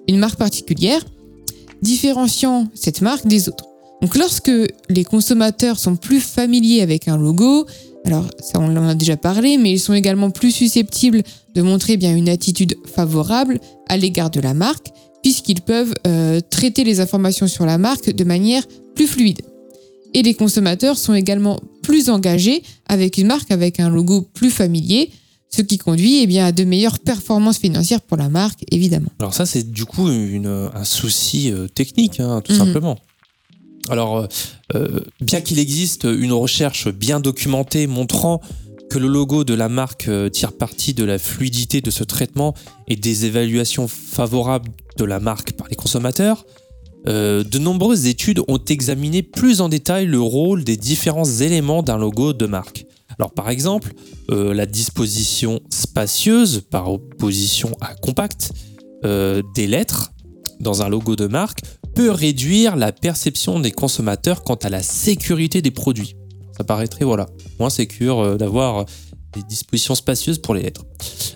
une 0.09 0.19
marque 0.19 0.39
particulière, 0.39 1.05
différenciant 1.83 2.69
cette 2.75 3.01
marque 3.01 3.27
des 3.27 3.49
autres. 3.49 3.67
Donc 4.03 4.17
lorsque 4.17 4.51
les 4.91 5.05
consommateurs 5.05 5.79
sont 5.79 5.97
plus 5.97 6.21
familiers 6.21 6.83
avec 6.83 7.09
un 7.09 7.17
logo, 7.17 7.67
alors 8.05 8.27
ça 8.41 8.59
on 8.61 8.77
en 8.77 8.89
a 8.89 8.95
déjà 8.95 9.17
parlé, 9.17 9.57
mais 9.57 9.73
ils 9.73 9.81
sont 9.81 9.95
également 9.95 10.31
plus 10.31 10.51
susceptibles 10.51 11.23
de 11.55 11.63
montrer 11.63 11.95
eh 11.95 11.97
bien 11.97 12.15
une 12.15 12.29
attitude 12.29 12.77
favorable 12.85 13.61
à 13.89 13.97
l'égard 13.97 14.31
de 14.31 14.41
la 14.41 14.53
marque, 14.53 14.89
puisqu'ils 15.23 15.63
peuvent 15.63 15.95
euh, 16.07 16.41
traiter 16.51 16.85
les 16.85 17.01
informations 17.01 17.47
sur 17.47 17.65
la 17.65 17.79
marque 17.79 18.11
de 18.11 18.25
manière 18.25 18.65
plus 18.95 19.07
fluide. 19.07 19.41
Et 20.13 20.23
les 20.23 20.35
consommateurs 20.35 20.97
sont 20.97 21.15
également 21.15 21.61
plus 21.83 22.09
engagés 22.11 22.63
avec 22.87 23.19
une 23.19 23.27
marque 23.27 23.51
avec 23.51 23.81
un 23.81 23.89
logo 23.89 24.23
plus 24.35 24.51
familier, 24.51 25.11
ce 25.55 25.63
qui 25.63 25.79
conduit 25.79 26.21
eh 26.23 26.27
bien, 26.27 26.47
à 26.47 26.53
de 26.53 26.65
meilleures 26.65 26.99
performances 26.99 27.59
financières 27.59 28.01
pour 28.03 28.17
la 28.17 28.29
marque, 28.29 28.65
évidemment. 28.71 29.11
Alors 29.21 29.35
ça, 29.35 29.47
c'est 29.47 29.71
du 29.71 29.85
coup 29.85 30.09
une, 30.11 30.71
un 30.75 30.85
souci 30.85 31.51
euh, 31.51 31.69
technique, 31.69 32.21
hein, 32.21 32.41
tout 32.45 32.53
Mhm. 32.53 32.59
simplement. 32.59 32.99
Alors, 33.89 34.17
euh, 34.17 34.27
euh, 34.75 35.01
bien 35.21 35.41
qu'il 35.41 35.59
existe 35.59 36.05
une 36.05 36.33
recherche 36.33 36.89
bien 36.89 37.21
documentée 37.21 37.87
montrant 37.87 38.41
que 38.91 38.99
le 38.99 39.09
logo 39.09 39.45
de 39.45 39.55
la 39.55 39.69
marque 39.69 40.09
tire 40.33 40.53
parti 40.53 40.95
de 40.95 41.05
la 41.05 41.19
fluidité 41.19 41.81
de 41.81 41.91
ce 41.91 42.05
traitement 42.05 42.55
et 42.89 42.97
des 42.97 43.25
évaluations 43.27 43.89
favorables 43.89 44.71
de 44.99 45.05
la 45.05 45.21
marque 45.21 45.53
par 45.53 45.67
les 45.69 45.77
consommateurs, 45.77 46.45
euh, 47.07 47.45
de 47.45 47.59
nombreuses 47.59 48.07
études 48.07 48.41
ont 48.49 48.61
examiné 48.69 49.23
plus 49.23 49.61
en 49.61 49.69
détail 49.69 50.07
le 50.07 50.21
rôle 50.21 50.65
des 50.65 50.77
différents 50.79 51.25
éléments 51.41 51.83
d'un 51.83 51.99
logo 51.99 52.33
de 52.33 52.47
marque. 52.47 52.84
Alors 53.19 53.33
par 53.33 53.51
exemple, 53.51 53.93
euh, 54.31 54.55
la 54.55 54.67
disposition 54.67 55.61
spacieuse 55.71 56.63
par 56.71 56.93
opposition 56.93 57.73
à 57.81 57.95
compacte 57.95 58.53
euh, 59.05 59.43
des 59.55 59.67
lettres 59.67 60.13
dans 60.61 60.83
un 60.83 60.89
logo 60.89 61.17
de 61.17 61.27
marque 61.27 61.61
peut 61.95 62.11
réduire 62.11 62.77
la 62.77 62.93
perception 62.93 63.61
des 63.61 63.71
consommateurs 63.71 64.43
quant 64.43 64.57
à 64.57 64.69
la 64.69 64.83
sécurité 64.83 65.63
des 65.63 65.71
produits. 65.71 66.17
Ça 66.57 66.65
paraîtrait 66.65 67.05
voilà, 67.05 67.27
moins 67.59 67.71
sécure 67.71 68.21
euh, 68.21 68.37
d'avoir 68.37 68.85
des 69.33 69.43
dispositions 69.43 69.95
spacieuses 69.95 70.39
pour 70.39 70.55
les 70.55 70.63
lettres. 70.63 70.85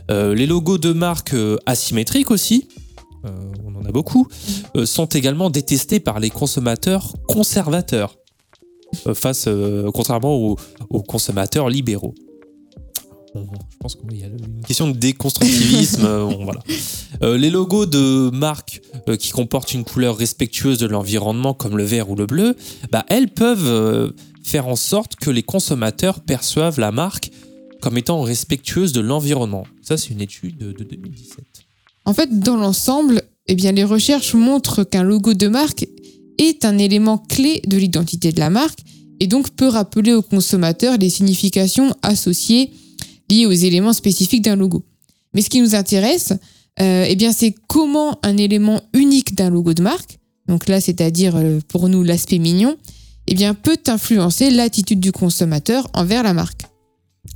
Les 0.08 0.46
logos 0.46 0.78
de 0.78 0.92
marque 0.92 1.34
asymétriques 1.66 2.30
aussi, 2.30 2.68
on 3.24 3.74
en 3.74 3.84
a 3.84 3.90
beaucoup, 3.90 4.28
sont 4.84 5.06
également 5.06 5.50
détestés 5.50 5.98
par 5.98 6.20
les 6.20 6.30
consommateurs 6.30 7.14
conservateurs, 7.26 8.14
face, 9.14 9.44
euh, 9.48 9.90
contrairement 9.92 10.36
aux, 10.36 10.56
aux 10.90 11.02
consommateurs 11.02 11.68
libéraux. 11.68 12.14
Je 13.34 13.76
pense 13.78 13.94
qu'il 13.96 14.18
y 14.18 14.24
a 14.24 14.26
une 14.26 14.64
question 14.66 14.88
de 14.88 14.96
déconstructivisme. 14.96 16.04
euh, 16.04 16.24
bon, 16.24 16.44
voilà. 16.44 16.60
Euh, 17.22 17.36
les 17.36 17.50
logos 17.50 17.86
de 17.86 18.30
marques 18.30 18.80
euh, 19.08 19.16
qui 19.16 19.30
comportent 19.30 19.72
une 19.74 19.82
couleur 19.84 20.16
respectueuse 20.16 20.78
de 20.78 20.86
l'environnement, 20.86 21.52
comme 21.52 21.76
le 21.76 21.82
vert 21.82 22.08
ou 22.10 22.14
le 22.14 22.26
bleu, 22.26 22.54
bah, 22.92 23.04
elles 23.08 23.28
peuvent 23.28 23.66
euh, 23.66 24.10
faire 24.44 24.68
en 24.68 24.76
sorte 24.76 25.16
que 25.16 25.30
les 25.30 25.42
consommateurs 25.42 26.20
perçoivent 26.20 26.78
la 26.78 26.92
marque 26.92 27.30
comme 27.80 27.98
étant 27.98 28.22
respectueuse 28.22 28.92
de 28.92 29.00
l'environnement. 29.00 29.64
Ça, 29.82 29.96
c'est 29.96 30.10
une 30.10 30.20
étude 30.20 30.58
de, 30.58 30.70
de 30.70 30.84
2017. 30.84 31.44
En 32.04 32.14
fait, 32.14 32.38
dans 32.38 32.56
l'ensemble, 32.56 33.22
eh 33.48 33.56
bien, 33.56 33.72
les 33.72 33.84
recherches 33.84 34.34
montrent 34.34 34.84
qu'un 34.84 35.02
logo 35.02 35.34
de 35.34 35.48
marque 35.48 35.88
est 36.38 36.64
un 36.64 36.78
élément 36.78 37.18
clé 37.18 37.60
de 37.66 37.76
l'identité 37.76 38.32
de 38.32 38.40
la 38.40 38.50
marque 38.50 38.80
et 39.20 39.26
donc 39.26 39.50
peut 39.50 39.68
rappeler 39.68 40.12
aux 40.12 40.22
consommateurs 40.22 40.96
les 40.98 41.10
significations 41.10 41.94
associées 42.02 42.70
liées 43.30 43.46
aux 43.46 43.52
éléments 43.52 43.92
spécifiques 43.92 44.42
d'un 44.42 44.56
logo. 44.56 44.84
Mais 45.34 45.42
ce 45.42 45.50
qui 45.50 45.60
nous 45.60 45.74
intéresse, 45.74 46.32
euh, 46.80 47.04
eh 47.06 47.16
bien, 47.16 47.32
c'est 47.32 47.54
comment 47.66 48.18
un 48.22 48.36
élément 48.36 48.80
unique 48.94 49.34
d'un 49.34 49.50
logo 49.50 49.74
de 49.74 49.82
marque, 49.82 50.18
donc 50.48 50.68
là, 50.68 50.80
c'est-à-dire 50.80 51.36
euh, 51.36 51.60
pour 51.68 51.88
nous 51.88 52.02
l'aspect 52.02 52.38
mignon, 52.38 52.76
eh 53.26 53.34
bien, 53.34 53.54
peut 53.54 53.78
influencer 53.86 54.50
l'attitude 54.50 55.00
du 55.00 55.12
consommateur 55.12 55.88
envers 55.92 56.22
la 56.22 56.32
marque. 56.32 56.62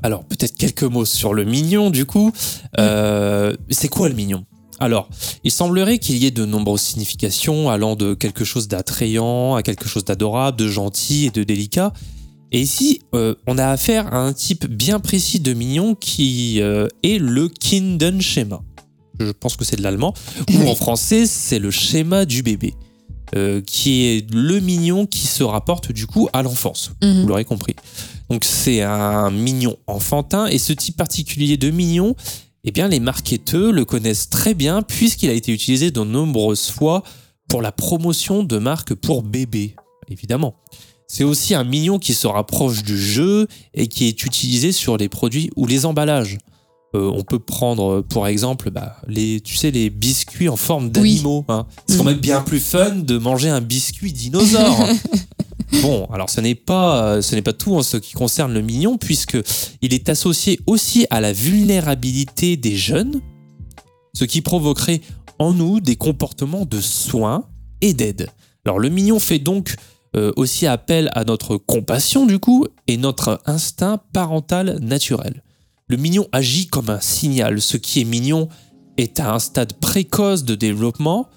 Alors, 0.03 0.25
peut-être 0.25 0.57
quelques 0.57 0.85
mots 0.85 1.05
sur 1.05 1.35
le 1.35 1.45
mignon, 1.45 1.91
du 1.91 2.07
coup. 2.07 2.33
Euh, 2.79 3.55
c'est 3.69 3.89
quoi 3.89 4.09
le 4.09 4.15
mignon? 4.15 4.47
Alors, 4.83 5.09
il 5.45 5.53
semblerait 5.53 6.01
qu'il 6.01 6.17
y 6.17 6.27
ait 6.27 6.33
de 6.33 6.45
nombreuses 6.45 6.81
significations 6.81 7.71
allant 7.71 7.95
de 7.95 8.15
quelque 8.15 8.45
chose 8.45 8.67
d'attrayant 8.67 9.55
à 9.55 9.63
quelque 9.63 9.87
chose 9.87 10.05
d'adorable, 10.05 10.59
de 10.59 10.67
gentil 10.67 11.27
et 11.27 11.31
de 11.31 11.45
délicat. 11.45 11.93
Et 12.51 12.61
ici, 12.61 13.01
euh, 13.15 13.37
on 13.47 13.59
a 13.59 13.69
affaire 13.69 14.13
à 14.13 14.19
un 14.19 14.33
type 14.33 14.67
bien 14.67 14.99
précis 14.99 15.39
de 15.39 15.55
mignon 15.55 15.95
qui 15.95 16.61
euh, 16.61 16.89
est 17.05 17.19
le 17.21 17.49
Kindenschema. 17.49 18.61
Je 19.21 19.31
pense 19.31 19.57
que 19.57 19.65
c'est 19.65 19.77
de 19.77 19.83
l'allemand. 19.83 20.15
Ou 20.53 20.69
en 20.69 20.75
français, 20.75 21.27
c'est 21.27 21.61
le 21.61 21.71
schéma 21.71 22.25
du 22.25 22.43
bébé. 22.43 22.75
euh, 23.35 23.63
qui 23.63 24.05
est 24.05 24.35
le 24.35 24.61
mignon 24.61 25.07
qui 25.07 25.27
se 25.27 25.43
rapporte 25.43 25.93
du 25.93 26.07
coup 26.07 26.29
à 26.33 26.43
l'enfance. 26.43 26.91
Mhm. 27.03 27.23
Vous 27.23 27.29
l'aurez 27.29 27.45
compris. 27.45 27.75
Donc 28.29 28.45
c'est 28.45 28.83
un 28.83 29.31
mignon 29.31 29.77
enfantin 29.87 30.47
et 30.47 30.59
ce 30.59 30.73
type 30.73 30.97
particulier 30.97 31.57
de 31.57 31.71
mignon, 31.71 32.15
eh 32.65 32.71
bien 32.71 32.89
les 32.89 33.01
marketeurs 33.01 33.73
le 33.73 33.85
connaissent 33.85 34.31
très 34.31 34.55
bien 34.55 34.83
puisqu'il 34.83 35.31
a 35.31 35.35
été 35.35 35.53
utilisé 35.53 35.91
de 35.91 36.01
nombreuses 36.01 36.71
fois 36.71 37.03
pour 37.49 37.63
la 37.63 37.73
promotion 37.73 38.45
de 38.45 38.59
marques 38.59 38.95
pour 38.95 39.23
bébés, 39.23 39.75
évidemment. 40.09 40.55
C'est 41.07 41.25
aussi 41.25 41.55
un 41.55 41.65
mignon 41.65 41.99
qui 41.99 42.15
se 42.15 42.27
rapproche 42.27 42.83
du 42.83 42.97
jeu 42.97 43.47
et 43.75 43.89
qui 43.89 44.07
est 44.07 44.25
utilisé 44.25 44.73
sur 44.73 44.97
les 44.97 45.11
produits 45.11 45.51
ou 45.57 45.67
les 45.67 45.85
emballages. 45.85 46.39
Euh, 46.95 47.11
on 47.15 47.23
peut 47.23 47.39
prendre 47.39 48.03
pour 48.03 48.27
exemple 48.27 48.71
bah, 48.71 48.97
les, 49.09 49.41
tu 49.41 49.57
sais, 49.57 49.71
les 49.71 49.91
biscuits 49.91 50.49
en 50.49 50.57
forme 50.57 50.91
d'animaux. 50.91 51.45
Hein. 51.49 51.67
C'est 51.87 51.99
quand 51.99 52.05
même 52.05 52.19
bien 52.19 52.43
plus 52.43 52.61
fun 52.61 52.97
de 52.97 53.19
manger 53.19 53.49
un 53.49 53.61
biscuit 53.61 54.13
dinosaure. 54.13 54.87
Bon, 55.81 56.07
alors 56.13 56.29
ce 56.31 56.41
n'est 56.41 56.55
pas, 56.55 57.05
euh, 57.17 57.23
ce 57.23 57.35
n'est 57.35 57.43
pas 57.43 57.53
tout 57.55 57.75
en 57.75 57.83
ce 57.83 57.97
qui 57.97 58.13
concerne 58.13 58.53
le 58.53 58.61
mignon, 58.61 58.99
puisque 58.99 59.39
il 59.81 59.95
est 59.95 60.09
associé 60.09 60.61
aussi 60.67 61.07
à 61.11 61.21
la 61.21 61.33
vulnérabilité 61.33 62.57
des 62.57 62.77
jeunes, 62.77 63.21
ce 64.15 64.25
qui 64.25 64.43
provoquerait 64.43 65.01
en 65.39 65.53
nous 65.53 65.81
des 65.81 65.97
comportements 65.97 66.67
de 66.67 66.81
soins 66.81 67.45
et 67.81 67.95
d'aide. 67.95 68.29
Alors 68.65 68.79
le 68.79 68.91
mignon 68.91 69.19
fait 69.19 69.39
donc 69.39 69.75
euh, 70.15 70.31
aussi 70.37 70.67
appel 70.67 71.11
à 71.15 71.25
notre 71.25 71.57
compassion 71.57 72.27
du 72.27 72.39
coup 72.39 72.67
et 72.87 72.97
notre 72.99 73.41
instinct 73.47 73.99
parental 74.13 74.79
naturel. 74.83 75.43
Le 75.89 75.97
mignon 75.97 76.29
agit 76.33 76.67
comme 76.69 76.91
un 76.91 77.01
signal. 77.01 77.61
Ce 77.61 77.77
qui 77.77 78.03
est 78.03 78.05
mignon 78.05 78.49
est 78.99 79.19
à 79.21 79.35
un 79.35 79.39
stade 79.39 79.73
précoce 79.75 80.45
de 80.45 80.55
développement 80.55 81.29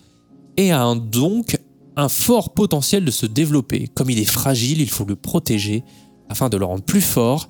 et 0.58 0.72
a 0.72 0.84
un- 0.84 0.98
donc 0.98 1.58
un 1.98 2.10
fort 2.10 2.54
potentiel 2.54 3.06
de 3.06 3.12
se 3.12 3.26
développer. 3.26 3.90
Comme 3.94 4.10
il 4.10 4.20
est 4.20 4.26
fragile, 4.26 4.82
il 4.82 4.90
faut 4.90 5.06
le 5.06 5.16
protéger 5.16 5.84
afin 6.30 6.50
de 6.50 6.58
le 6.58 6.66
rendre 6.66 6.84
plus 6.84 7.02
fort 7.02 7.48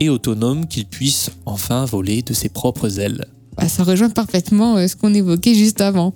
et 0.00 0.08
autonome 0.08 0.66
qu'il 0.66 0.86
puisse 0.86 1.30
enfin 1.46 1.84
voler 1.84 2.22
de 2.22 2.34
ses 2.34 2.48
propres 2.48 3.00
ailes. 3.00 3.24
Bah, 3.56 3.68
ça 3.68 3.84
rejoint 3.84 4.10
parfaitement 4.10 4.76
euh, 4.76 4.86
ce 4.86 4.96
qu'on 4.96 5.14
évoquait 5.14 5.54
juste 5.54 5.80
avant. 5.80 6.14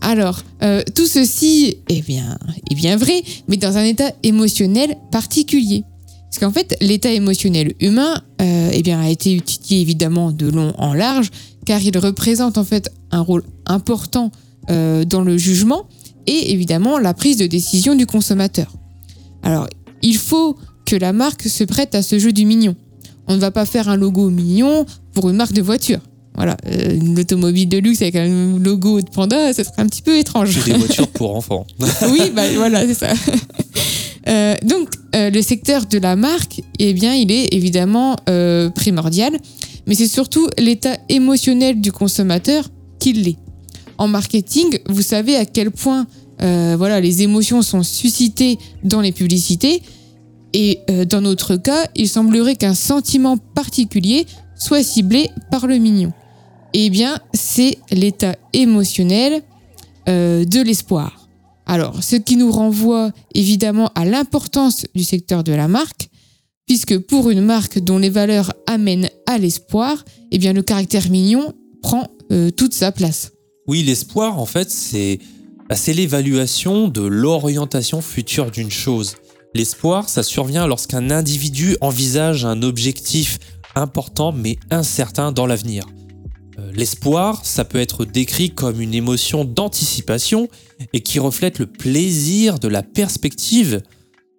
Alors, 0.00 0.42
euh, 0.62 0.82
tout 0.94 1.06
ceci 1.06 1.78
est 1.88 2.02
bien, 2.06 2.96
vrai, 2.96 3.22
mais 3.48 3.56
dans 3.56 3.76
un 3.76 3.84
état 3.84 4.10
émotionnel 4.22 4.96
particulier. 5.10 5.84
Parce 6.24 6.38
qu'en 6.38 6.52
fait, 6.52 6.76
l'état 6.80 7.10
émotionnel 7.10 7.74
humain 7.80 8.20
euh, 8.42 8.70
eh 8.72 8.92
a 8.92 9.08
été 9.08 9.36
étudié 9.36 9.80
évidemment 9.80 10.32
de 10.32 10.48
long 10.48 10.74
en 10.76 10.92
large, 10.92 11.30
car 11.64 11.80
il 11.80 11.96
représente 11.96 12.58
en 12.58 12.64
fait 12.64 12.90
un 13.10 13.20
rôle 13.20 13.44
important 13.64 14.30
dans 14.68 15.22
le 15.22 15.38
jugement 15.38 15.86
et 16.26 16.52
évidemment 16.52 16.98
la 16.98 17.14
prise 17.14 17.36
de 17.36 17.46
décision 17.46 17.94
du 17.94 18.06
consommateur. 18.06 18.72
Alors, 19.42 19.68
il 20.02 20.16
faut 20.16 20.56
que 20.84 20.96
la 20.96 21.12
marque 21.12 21.42
se 21.42 21.64
prête 21.64 21.94
à 21.94 22.02
ce 22.02 22.18
jeu 22.18 22.32
du 22.32 22.46
mignon. 22.46 22.74
On 23.28 23.34
ne 23.34 23.40
va 23.40 23.50
pas 23.50 23.66
faire 23.66 23.88
un 23.88 23.96
logo 23.96 24.30
mignon 24.30 24.86
pour 25.12 25.28
une 25.30 25.36
marque 25.36 25.52
de 25.52 25.62
voiture. 25.62 26.00
Voilà, 26.36 26.56
euh, 26.66 26.94
une 26.94 27.18
automobile 27.18 27.68
de 27.68 27.78
luxe 27.78 28.02
avec 28.02 28.14
un 28.14 28.58
logo 28.58 29.00
de 29.00 29.08
panda, 29.08 29.54
ça 29.54 29.64
serait 29.64 29.74
un 29.78 29.86
petit 29.86 30.02
peu 30.02 30.18
étrange. 30.18 30.50
J'ai 30.50 30.72
des 30.72 30.78
voitures 30.78 31.08
pour 31.08 31.34
enfants. 31.34 31.66
oui, 32.10 32.30
bah, 32.34 32.42
voilà, 32.54 32.86
c'est 32.86 32.94
ça. 32.94 33.12
Euh, 34.28 34.56
donc, 34.64 34.88
euh, 35.14 35.30
le 35.30 35.40
secteur 35.40 35.86
de 35.86 35.98
la 35.98 36.16
marque, 36.16 36.60
eh 36.80 36.92
bien, 36.94 37.14
il 37.14 37.30
est 37.30 37.54
évidemment 37.54 38.16
primordial, 38.74 39.38
mais 39.86 39.94
c'est 39.94 40.08
surtout 40.08 40.48
l'état 40.58 40.96
émotionnel 41.08 41.80
du 41.80 41.92
consommateur 41.92 42.64
qui 42.98 43.12
l'est. 43.12 43.36
En 43.98 44.08
marketing, 44.08 44.78
vous 44.88 45.02
savez 45.02 45.36
à 45.36 45.44
quel 45.44 45.70
point 45.70 46.06
euh, 46.42 46.74
voilà, 46.76 47.00
les 47.00 47.22
émotions 47.22 47.62
sont 47.62 47.82
suscitées 47.82 48.58
dans 48.84 49.00
les 49.00 49.12
publicités, 49.12 49.82
et 50.52 50.80
euh, 50.90 51.04
dans 51.04 51.20
notre 51.20 51.56
cas, 51.56 51.86
il 51.94 52.08
semblerait 52.08 52.56
qu'un 52.56 52.74
sentiment 52.74 53.36
particulier 53.36 54.26
soit 54.54 54.82
ciblé 54.82 55.30
par 55.50 55.66
le 55.66 55.78
mignon. 55.78 56.12
Eh 56.72 56.90
bien, 56.90 57.18
c'est 57.32 57.78
l'état 57.90 58.36
émotionnel 58.52 59.42
euh, 60.08 60.44
de 60.44 60.60
l'espoir. 60.60 61.28
Alors, 61.66 62.02
ce 62.02 62.16
qui 62.16 62.36
nous 62.36 62.52
renvoie 62.52 63.10
évidemment 63.34 63.90
à 63.94 64.04
l'importance 64.04 64.86
du 64.94 65.04
secteur 65.04 65.42
de 65.42 65.52
la 65.52 65.68
marque, 65.68 66.08
puisque 66.66 66.98
pour 66.98 67.30
une 67.30 67.40
marque 67.40 67.78
dont 67.78 67.98
les 67.98 68.10
valeurs 68.10 68.52
amènent 68.66 69.08
à 69.26 69.38
l'espoir, 69.38 70.04
eh 70.30 70.38
bien 70.38 70.52
le 70.52 70.62
caractère 70.62 71.10
mignon 71.10 71.54
prend 71.82 72.06
toute 72.56 72.74
sa 72.74 72.90
place. 72.90 73.30
Oui, 73.66 73.82
l'espoir, 73.82 74.38
en 74.38 74.46
fait, 74.46 74.70
c'est 74.70 75.18
bah, 75.68 75.74
c'est 75.74 75.92
l'évaluation 75.92 76.86
de 76.86 77.02
l'orientation 77.02 78.00
future 78.00 78.52
d'une 78.52 78.70
chose. 78.70 79.16
L'espoir, 79.52 80.08
ça 80.08 80.22
survient 80.22 80.66
lorsqu'un 80.66 81.10
individu 81.10 81.76
envisage 81.80 82.44
un 82.44 82.62
objectif 82.62 83.38
important 83.74 84.32
mais 84.32 84.58
incertain 84.70 85.32
dans 85.32 85.46
l'avenir. 85.46 85.84
Euh, 86.58 86.70
L'espoir, 86.72 87.44
ça 87.44 87.64
peut 87.64 87.80
être 87.80 88.04
décrit 88.04 88.50
comme 88.50 88.80
une 88.80 88.94
émotion 88.94 89.44
d'anticipation 89.44 90.48
et 90.92 91.00
qui 91.00 91.18
reflète 91.18 91.58
le 91.58 91.66
plaisir 91.66 92.60
de 92.60 92.68
la 92.68 92.84
perspective 92.84 93.82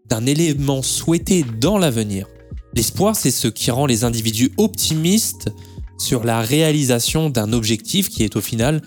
d'un 0.08 0.26
élément 0.26 0.82
souhaité 0.82 1.44
dans 1.60 1.78
l'avenir. 1.78 2.28
L'espoir, 2.74 3.16
c'est 3.16 3.32
ce 3.32 3.48
qui 3.50 3.70
rend 3.70 3.86
les 3.86 4.06
individus 4.06 4.52
optimistes 4.58 5.50
sur 5.98 6.24
la 6.24 6.42
réalisation 6.42 7.30
d'un 7.30 7.52
objectif 7.52 8.08
qui 8.08 8.24
est 8.24 8.36
au 8.36 8.42
final 8.42 8.82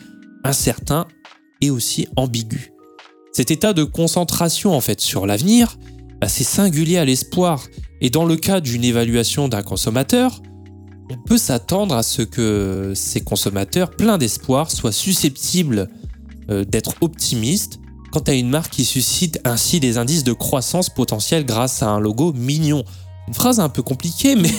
incertain 0.44 1.06
et 1.60 1.70
aussi 1.70 2.08
ambigu. 2.16 2.72
Cet 3.32 3.50
état 3.50 3.72
de 3.72 3.84
concentration 3.84 4.74
en 4.74 4.80
fait 4.80 5.00
sur 5.00 5.26
l'avenir, 5.26 5.76
bah, 6.20 6.28
c'est 6.28 6.44
singulier 6.44 6.98
à 6.98 7.04
l'espoir. 7.04 7.64
Et 8.00 8.10
dans 8.10 8.24
le 8.24 8.36
cas 8.36 8.60
d'une 8.60 8.84
évaluation 8.84 9.48
d'un 9.48 9.62
consommateur, 9.62 10.40
on 11.10 11.16
peut 11.16 11.38
s'attendre 11.38 11.94
à 11.94 12.02
ce 12.02 12.22
que 12.22 12.92
ces 12.94 13.20
consommateurs 13.20 13.90
pleins 13.90 14.18
d'espoir 14.18 14.70
soient 14.70 14.92
susceptibles 14.92 15.88
euh, 16.50 16.64
d'être 16.64 16.94
optimistes 17.00 17.80
quant 18.12 18.20
à 18.20 18.32
une 18.32 18.50
marque 18.50 18.72
qui 18.72 18.84
suscite 18.84 19.40
ainsi 19.44 19.80
des 19.80 19.98
indices 19.98 20.24
de 20.24 20.32
croissance 20.32 20.90
potentielle 20.90 21.44
grâce 21.44 21.82
à 21.82 21.90
un 21.90 22.00
logo 22.00 22.32
mignon. 22.32 22.84
Une 23.28 23.34
phrase 23.34 23.60
un 23.60 23.68
peu 23.68 23.82
compliquée, 23.82 24.34
mais 24.34 24.50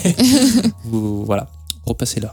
voilà, 0.85 1.47
repassez 1.85 2.21
là. 2.21 2.31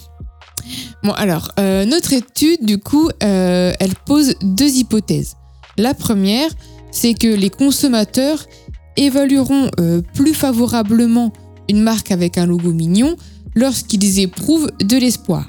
Bon, 1.04 1.12
alors, 1.12 1.52
euh, 1.60 1.84
notre 1.84 2.12
étude, 2.12 2.64
du 2.64 2.78
coup, 2.78 3.08
euh, 3.22 3.72
elle 3.78 3.94
pose 4.06 4.34
deux 4.42 4.68
hypothèses. 4.68 5.36
La 5.76 5.94
première, 5.94 6.50
c'est 6.90 7.14
que 7.14 7.28
les 7.28 7.50
consommateurs 7.50 8.46
évalueront 8.96 9.70
euh, 9.78 10.02
plus 10.14 10.34
favorablement 10.34 11.32
une 11.68 11.82
marque 11.82 12.10
avec 12.10 12.36
un 12.36 12.46
logo 12.46 12.72
mignon 12.72 13.16
lorsqu'ils 13.54 14.18
éprouvent 14.18 14.70
de 14.80 14.96
l'espoir. 14.96 15.46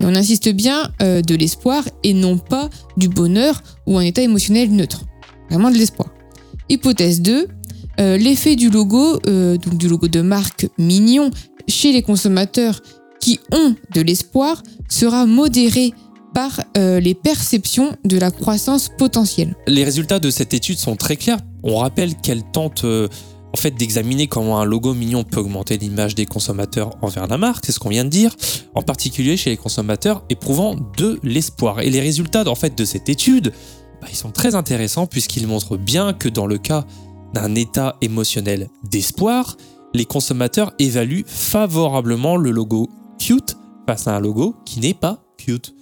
On 0.00 0.16
insiste 0.16 0.48
bien 0.48 0.90
de 0.98 1.34
l'espoir 1.36 1.84
et 2.02 2.12
non 2.12 2.36
pas 2.36 2.68
du 2.96 3.08
bonheur 3.08 3.62
ou 3.86 3.98
un 3.98 4.02
état 4.02 4.20
émotionnel 4.20 4.72
neutre. 4.72 5.04
Vraiment 5.48 5.70
de 5.70 5.76
l'espoir. 5.76 6.08
Hypothèse 6.68 7.22
2, 7.22 7.46
euh, 8.00 8.16
l'effet 8.16 8.56
du 8.56 8.68
logo, 8.68 9.18
donc 9.18 9.76
du 9.76 9.86
logo 9.88 10.08
de 10.08 10.20
marque 10.20 10.66
mignon 10.76 11.30
chez 11.68 11.92
les 11.92 12.02
consommateurs 12.02 12.80
qui 13.22 13.40
ont 13.52 13.74
de 13.94 14.02
l'espoir 14.02 14.62
sera 14.90 15.24
modéré 15.24 15.94
par 16.34 16.60
euh, 16.76 17.00
les 17.00 17.14
perceptions 17.14 17.96
de 18.04 18.18
la 18.18 18.30
croissance 18.30 18.90
potentielle. 18.98 19.54
Les 19.66 19.84
résultats 19.84 20.18
de 20.18 20.30
cette 20.30 20.52
étude 20.52 20.78
sont 20.78 20.96
très 20.96 21.16
clairs. 21.16 21.38
On 21.62 21.78
rappelle 21.78 22.16
qu'elle 22.16 22.42
tente 22.42 22.84
euh, 22.84 23.08
en 23.54 23.56
fait 23.56 23.70
d'examiner 23.70 24.26
comment 24.26 24.60
un 24.60 24.64
logo 24.64 24.92
mignon 24.92 25.24
peut 25.24 25.40
augmenter 25.40 25.78
l'image 25.78 26.14
des 26.14 26.26
consommateurs 26.26 26.90
envers 27.00 27.26
la 27.28 27.38
marque, 27.38 27.64
c'est 27.66 27.72
ce 27.72 27.78
qu'on 27.78 27.90
vient 27.90 28.04
de 28.04 28.10
dire, 28.10 28.34
en 28.74 28.82
particulier 28.82 29.36
chez 29.36 29.50
les 29.50 29.56
consommateurs 29.56 30.24
éprouvant 30.28 30.74
de 30.96 31.20
l'espoir. 31.22 31.80
Et 31.80 31.90
les 31.90 32.00
résultats 32.00 32.48
en 32.48 32.54
fait 32.54 32.76
de 32.76 32.84
cette 32.84 33.08
étude, 33.08 33.52
bah, 34.00 34.08
ils 34.10 34.16
sont 34.16 34.30
très 34.30 34.54
intéressants 34.54 35.06
puisqu'ils 35.06 35.46
montrent 35.46 35.76
bien 35.76 36.12
que 36.12 36.28
dans 36.28 36.46
le 36.46 36.58
cas 36.58 36.84
d'un 37.34 37.54
état 37.54 37.96
émotionnel 38.00 38.68
d'espoir, 38.90 39.56
les 39.94 40.06
consommateurs 40.06 40.72
évaluent 40.78 41.24
favorablement 41.26 42.36
le 42.36 42.50
logo 42.50 42.88
cute 43.22 43.56
face 43.86 44.08
à 44.08 44.16
un 44.16 44.20
logo 44.20 44.56
qui 44.64 44.80
n'est 44.80 44.94
pas 44.94 45.22
cute. 45.38 45.74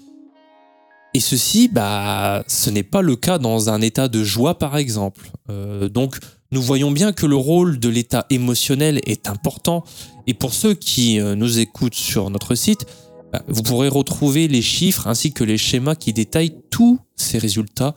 Et 1.14 1.20
ceci, 1.20 1.68
bah, 1.68 2.44
ce 2.46 2.70
n'est 2.70 2.82
pas 2.82 3.00
le 3.02 3.16
cas 3.16 3.38
dans 3.38 3.70
un 3.70 3.80
état 3.80 4.08
de 4.08 4.22
joie, 4.22 4.58
par 4.58 4.76
exemple. 4.76 5.30
Euh, 5.48 5.88
donc, 5.88 6.16
nous 6.52 6.62
voyons 6.62 6.90
bien 6.90 7.12
que 7.12 7.26
le 7.26 7.36
rôle 7.36 7.80
de 7.80 7.88
l'état 7.88 8.26
émotionnel 8.30 9.00
est 9.06 9.26
important. 9.26 9.84
Et 10.26 10.34
pour 10.34 10.52
ceux 10.52 10.74
qui 10.74 11.18
euh, 11.18 11.34
nous 11.34 11.58
écoutent 11.58 11.94
sur 11.94 12.28
notre 12.28 12.54
site, 12.54 12.86
bah, 13.32 13.42
vous 13.48 13.62
pourrez 13.62 13.88
retrouver 13.88 14.46
les 14.46 14.62
chiffres 14.62 15.06
ainsi 15.08 15.32
que 15.32 15.42
les 15.42 15.58
schémas 15.58 15.94
qui 15.94 16.12
détaillent 16.12 16.56
tous 16.70 16.98
ces 17.16 17.38
résultats 17.38 17.94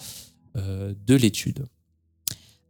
euh, 0.55 0.93
de 1.05 1.15
l'étude. 1.15 1.65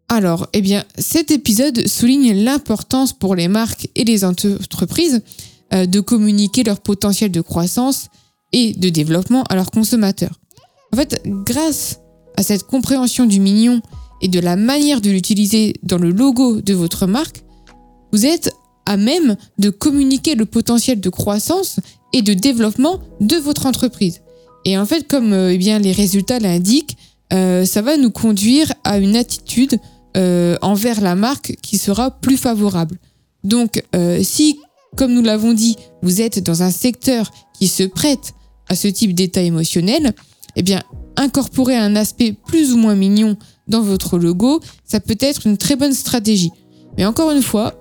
Alors, 0.10 0.48
eh 0.54 0.62
bien, 0.62 0.84
cet 0.98 1.32
épisode 1.32 1.88
souligne 1.88 2.34
l'importance 2.44 3.14
pour 3.14 3.36
les 3.36 3.48
marques 3.48 3.90
et 3.96 4.04
les 4.04 4.26
entreprises 4.26 5.22
de 5.74 6.00
communiquer 6.00 6.64
leur 6.64 6.80
potentiel 6.82 7.32
de 7.32 7.42
croissance 7.42 8.08
et 8.52 8.74
de 8.74 8.90
développement 8.90 9.44
à 9.50 9.56
leurs 9.56 9.72
consommateurs. 9.72 10.40
En 10.94 10.98
fait, 10.98 11.22
grâce 11.26 12.00
à 12.38 12.44
cette 12.44 12.64
compréhension 12.64 13.26
du 13.26 13.40
mignon 13.40 13.82
et 14.22 14.28
de 14.28 14.40
la 14.40 14.56
manière 14.56 15.02
de 15.02 15.10
l'utiliser 15.10 15.74
dans 15.84 15.98
le 15.98 16.12
logo 16.12 16.62
de 16.62 16.74
votre 16.74 17.08
marque, 17.08 17.44
vous 18.12 18.26
êtes 18.26 18.52
à 18.86 18.98
même 18.98 19.36
de 19.58 19.70
communiquer 19.70 20.36
le 20.36 20.46
potentiel 20.46 21.00
de 21.00 21.10
croissance 21.10 21.80
et 22.14 22.22
de 22.22 22.34
développement 22.34 23.00
de 23.22 23.38
votre 23.38 23.66
entreprise. 23.66 24.22
Et 24.66 24.78
en 24.78 24.86
fait, 24.86 25.08
comme 25.08 25.34
euh, 25.34 25.54
eh 25.54 25.58
bien, 25.58 25.80
les 25.80 25.92
résultats 25.92 26.40
l'indiquent, 26.40 26.98
euh, 27.34 27.66
ça 27.66 27.82
va 27.82 27.98
nous 27.98 28.12
conduire 28.12 28.72
à 28.84 28.98
une 28.98 29.16
attitude 29.16 29.80
euh, 30.16 30.56
envers 30.62 31.02
la 31.02 31.16
marque 31.16 31.56
qui 31.62 31.78
sera 31.78 32.12
plus 32.12 32.38
favorable. 32.38 32.98
Donc, 33.44 33.84
euh, 33.96 34.22
si, 34.24 34.60
comme 34.96 35.14
nous 35.14 35.22
l'avons 35.22 35.54
dit, 35.54 35.76
vous 36.02 36.22
êtes 36.22 36.44
dans 36.44 36.64
un 36.64 36.72
secteur 36.72 37.32
qui 37.54 37.68
se 37.68 37.84
prête 37.84 38.34
à 38.70 38.76
ce 38.76 38.88
type 38.88 39.14
d'état 39.14 39.42
émotionnel, 39.42 40.14
eh 40.56 40.64
bien, 40.64 40.82
incorporer 41.16 41.76
un 41.78 41.96
aspect 41.96 42.34
plus 42.34 42.74
ou 42.74 42.78
moins 42.78 42.96
mignon 42.96 43.38
dans 43.68 43.82
votre 43.82 44.18
logo, 44.18 44.60
ça 44.86 45.00
peut 45.00 45.18
être 45.20 45.48
une 45.48 45.58
très 45.58 45.76
bonne 45.76 45.94
stratégie. 45.94 46.52
Mais 46.98 47.06
encore 47.06 47.32
une 47.32 47.42
fois, 47.42 47.76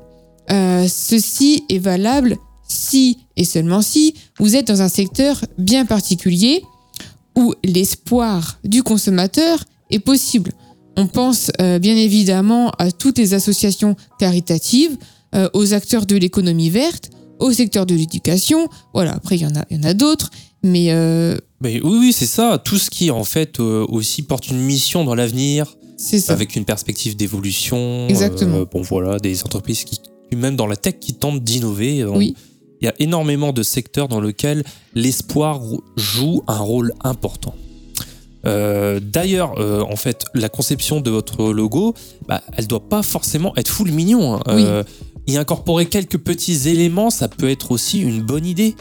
euh, 0.50 0.86
ceci 0.88 1.64
est 1.68 1.78
valable 1.78 2.36
si 2.68 3.18
et 3.36 3.44
seulement 3.44 3.82
si 3.82 4.14
vous 4.38 4.56
êtes 4.56 4.66
dans 4.66 4.82
un 4.82 4.88
secteur 4.88 5.40
bien 5.58 5.84
particulier 5.84 6.62
où 7.36 7.54
l'espoir 7.64 8.58
du 8.64 8.82
consommateur 8.82 9.64
est 9.90 9.98
possible. 9.98 10.52
On 10.96 11.06
pense 11.06 11.50
euh, 11.60 11.78
bien 11.78 11.96
évidemment 11.96 12.70
à 12.78 12.90
toutes 12.90 13.18
les 13.18 13.34
associations 13.34 13.96
caritatives, 14.18 14.96
euh, 15.34 15.48
aux 15.54 15.74
acteurs 15.74 16.06
de 16.06 16.16
l'économie 16.16 16.70
verte, 16.70 17.10
au 17.38 17.52
secteur 17.52 17.86
de 17.86 17.94
l'éducation. 17.94 18.68
Voilà, 18.94 19.12
après 19.14 19.36
il 19.36 19.42
y 19.42 19.46
en 19.46 19.54
a, 19.56 19.64
il 19.70 19.76
y 19.76 19.80
en 19.80 19.84
a 19.84 19.94
d'autres, 19.94 20.30
mais 20.62 20.92
euh, 20.92 21.36
Mais 21.60 21.80
oui, 21.82 21.98
oui, 22.00 22.12
c'est 22.12 22.26
ça. 22.26 22.60
Tout 22.64 22.78
ce 22.78 22.90
qui, 22.90 23.10
en 23.10 23.24
fait, 23.24 23.58
euh, 23.60 23.84
aussi 23.88 24.22
porte 24.22 24.48
une 24.48 24.60
mission 24.60 25.04
dans 25.04 25.14
l'avenir, 25.14 25.76
c'est 25.96 26.20
ça. 26.20 26.32
avec 26.32 26.54
une 26.56 26.64
perspective 26.64 27.16
d'évolution. 27.16 28.06
Exactement. 28.08 28.64
Bon, 28.70 28.82
voilà, 28.82 29.18
des 29.18 29.42
entreprises 29.44 29.84
qui, 29.84 30.00
même 30.36 30.56
dans 30.56 30.66
la 30.66 30.76
tech, 30.76 30.94
qui 31.00 31.14
tentent 31.14 31.42
d'innover. 31.42 32.04
Oui. 32.04 32.34
Il 32.80 32.86
y 32.86 32.88
a 32.88 32.94
énormément 32.98 33.52
de 33.52 33.62
secteurs 33.62 34.08
dans 34.08 34.20
lesquels 34.20 34.64
l'espoir 34.94 35.60
joue 35.96 36.42
un 36.48 36.58
rôle 36.58 36.92
important. 37.04 37.54
Euh, 38.44 38.98
D'ailleurs, 39.00 39.54
euh, 39.60 39.82
en 39.82 39.94
fait, 39.94 40.24
la 40.34 40.48
conception 40.48 41.00
de 41.00 41.10
votre 41.10 41.52
logo, 41.52 41.94
bah, 42.26 42.42
elle 42.56 42.66
doit 42.66 42.88
pas 42.88 43.02
forcément 43.04 43.54
être 43.56 43.68
full 43.68 43.92
mignon. 43.92 44.34
hein. 44.34 44.42
Euh, 44.48 44.82
y 45.26 45.36
incorporer 45.36 45.86
quelques 45.86 46.18
petits 46.18 46.68
éléments, 46.68 47.10
ça 47.10 47.28
peut 47.28 47.48
être 47.50 47.70
aussi 47.70 48.00
une 48.00 48.22
bonne 48.22 48.46
idée. 48.46 48.74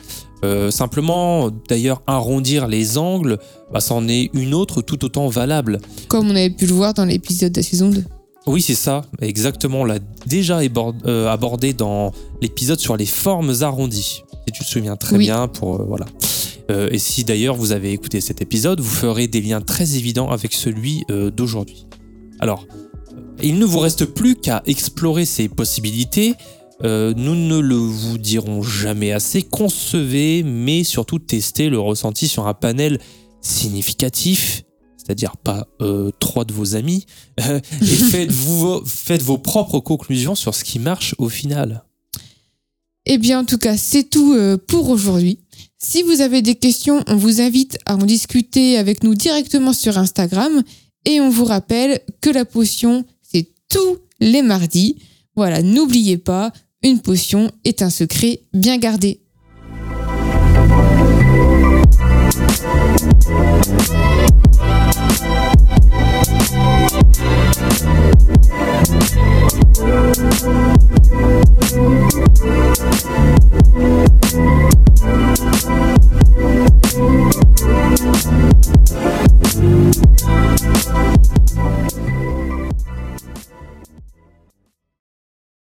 Euh, 0.44 0.72
simplement, 0.72 1.52
d'ailleurs, 1.70 2.02
arrondir 2.08 2.68
les 2.68 2.98
angles, 2.98 3.38
bah, 3.72 3.80
c'en 3.80 4.08
est 4.08 4.32
une 4.34 4.54
autre 4.56 4.82
tout 4.82 5.06
autant 5.06 5.28
valable. 5.28 5.80
Comme 6.08 6.28
on 6.28 6.36
avait 6.36 6.50
pu 6.50 6.66
le 6.66 6.74
voir 6.74 6.94
dans 6.96 7.06
l'épisode 7.06 7.52
de 7.52 7.60
la 7.60 7.64
saison 7.64 7.90
2. 7.90 8.04
Oui, 8.48 8.62
c'est 8.64 8.74
ça, 8.76 9.04
exactement. 9.22 9.82
On 9.82 9.86
l'a 9.86 10.00
déjà 10.26 10.60
euh, 11.06 11.30
abordé 11.30 11.74
dans 11.74 12.12
l'épisode 12.42 12.80
sur 12.80 12.98
les 12.98 13.06
formes 13.06 13.54
arrondies. 13.62 14.24
Si 14.48 14.52
tu 14.52 14.64
te 14.64 14.70
souviens 14.70 14.96
très 14.96 15.18
Oui. 15.18 15.26
bien, 15.26 15.48
pour 15.48 15.76
euh, 15.80 15.86
voilà. 15.88 16.08
Euh, 16.72 16.90
et 16.92 16.98
si 16.98 17.24
d'ailleurs 17.24 17.56
vous 17.56 17.72
avez 17.72 17.92
écouté 17.92 18.20
cet 18.20 18.42
épisode, 18.42 18.80
vous 18.80 18.90
ferez 18.90 19.28
des 19.28 19.42
liens 19.42 19.62
très 19.62 19.96
évidents 19.96 20.32
avec 20.32 20.54
celui 20.54 21.06
d'aujourd'hui. 21.36 21.86
Alors, 22.40 22.66
il 23.44 23.60
ne 23.60 23.66
vous 23.66 23.80
reste 23.80 24.06
plus 24.06 24.36
qu'à 24.36 24.62
explorer 24.66 25.26
ces 25.26 25.50
possibilités. 25.50 26.36
Euh, 26.84 27.14
nous 27.16 27.36
ne 27.36 27.60
le 27.60 27.76
vous 27.76 28.18
dirons 28.18 28.64
jamais 28.64 29.12
assez. 29.12 29.44
Concevez, 29.44 30.44
mais 30.44 30.84
surtout 30.84 31.20
testez 31.20 31.70
le 31.70 31.80
ressenti 31.80 32.28
sur 32.28 32.48
un 32.48 32.54
panel 32.54 33.00
significatif, 33.42 34.64
c'est-à-dire 34.98 35.38
pas 35.38 35.68
euh, 35.82 36.12
trois 36.20 36.46
de 36.46 36.54
vos 36.54 36.76
amis, 36.76 37.06
euh, 37.42 37.60
et 37.82 37.86
faites, 37.86 38.32
faites 38.86 39.22
vos 39.22 39.38
propres 39.38 39.80
conclusions 39.80 40.36
sur 40.36 40.56
ce 40.56 40.64
qui 40.64 40.80
marche 40.80 41.16
au 41.18 41.30
final. 41.30 41.84
Eh 43.06 43.18
bien, 43.18 43.40
en 43.40 43.46
tout 43.46 43.58
cas, 43.58 43.78
c'est 43.78 44.04
tout 44.04 44.38
pour 44.68 44.90
aujourd'hui. 44.90 45.40
Si 45.80 46.04
vous 46.04 46.22
avez 46.22 46.44
des 46.44 46.54
questions, 46.54 47.04
on 47.08 47.16
vous 47.16 47.42
invite 47.42 47.80
à 47.88 47.96
en 47.96 48.06
discuter 48.06 48.78
avec 48.78 49.04
nous 49.04 49.16
directement 49.16 49.74
sur 49.74 49.98
Instagram. 49.98 50.62
Et 51.06 51.20
on 51.20 51.30
vous 51.30 51.46
rappelle 51.46 52.02
que 52.22 52.30
la 52.30 52.46
potion, 52.46 53.06
tous 53.72 53.98
les 54.20 54.42
mardis. 54.42 54.98
Voilà, 55.36 55.62
n'oubliez 55.62 56.18
pas, 56.18 56.52
une 56.84 57.00
potion 57.00 57.52
est 57.64 57.82
un 57.82 57.90
secret 57.90 58.42
bien 58.54 58.78
gardé. 58.78 59.22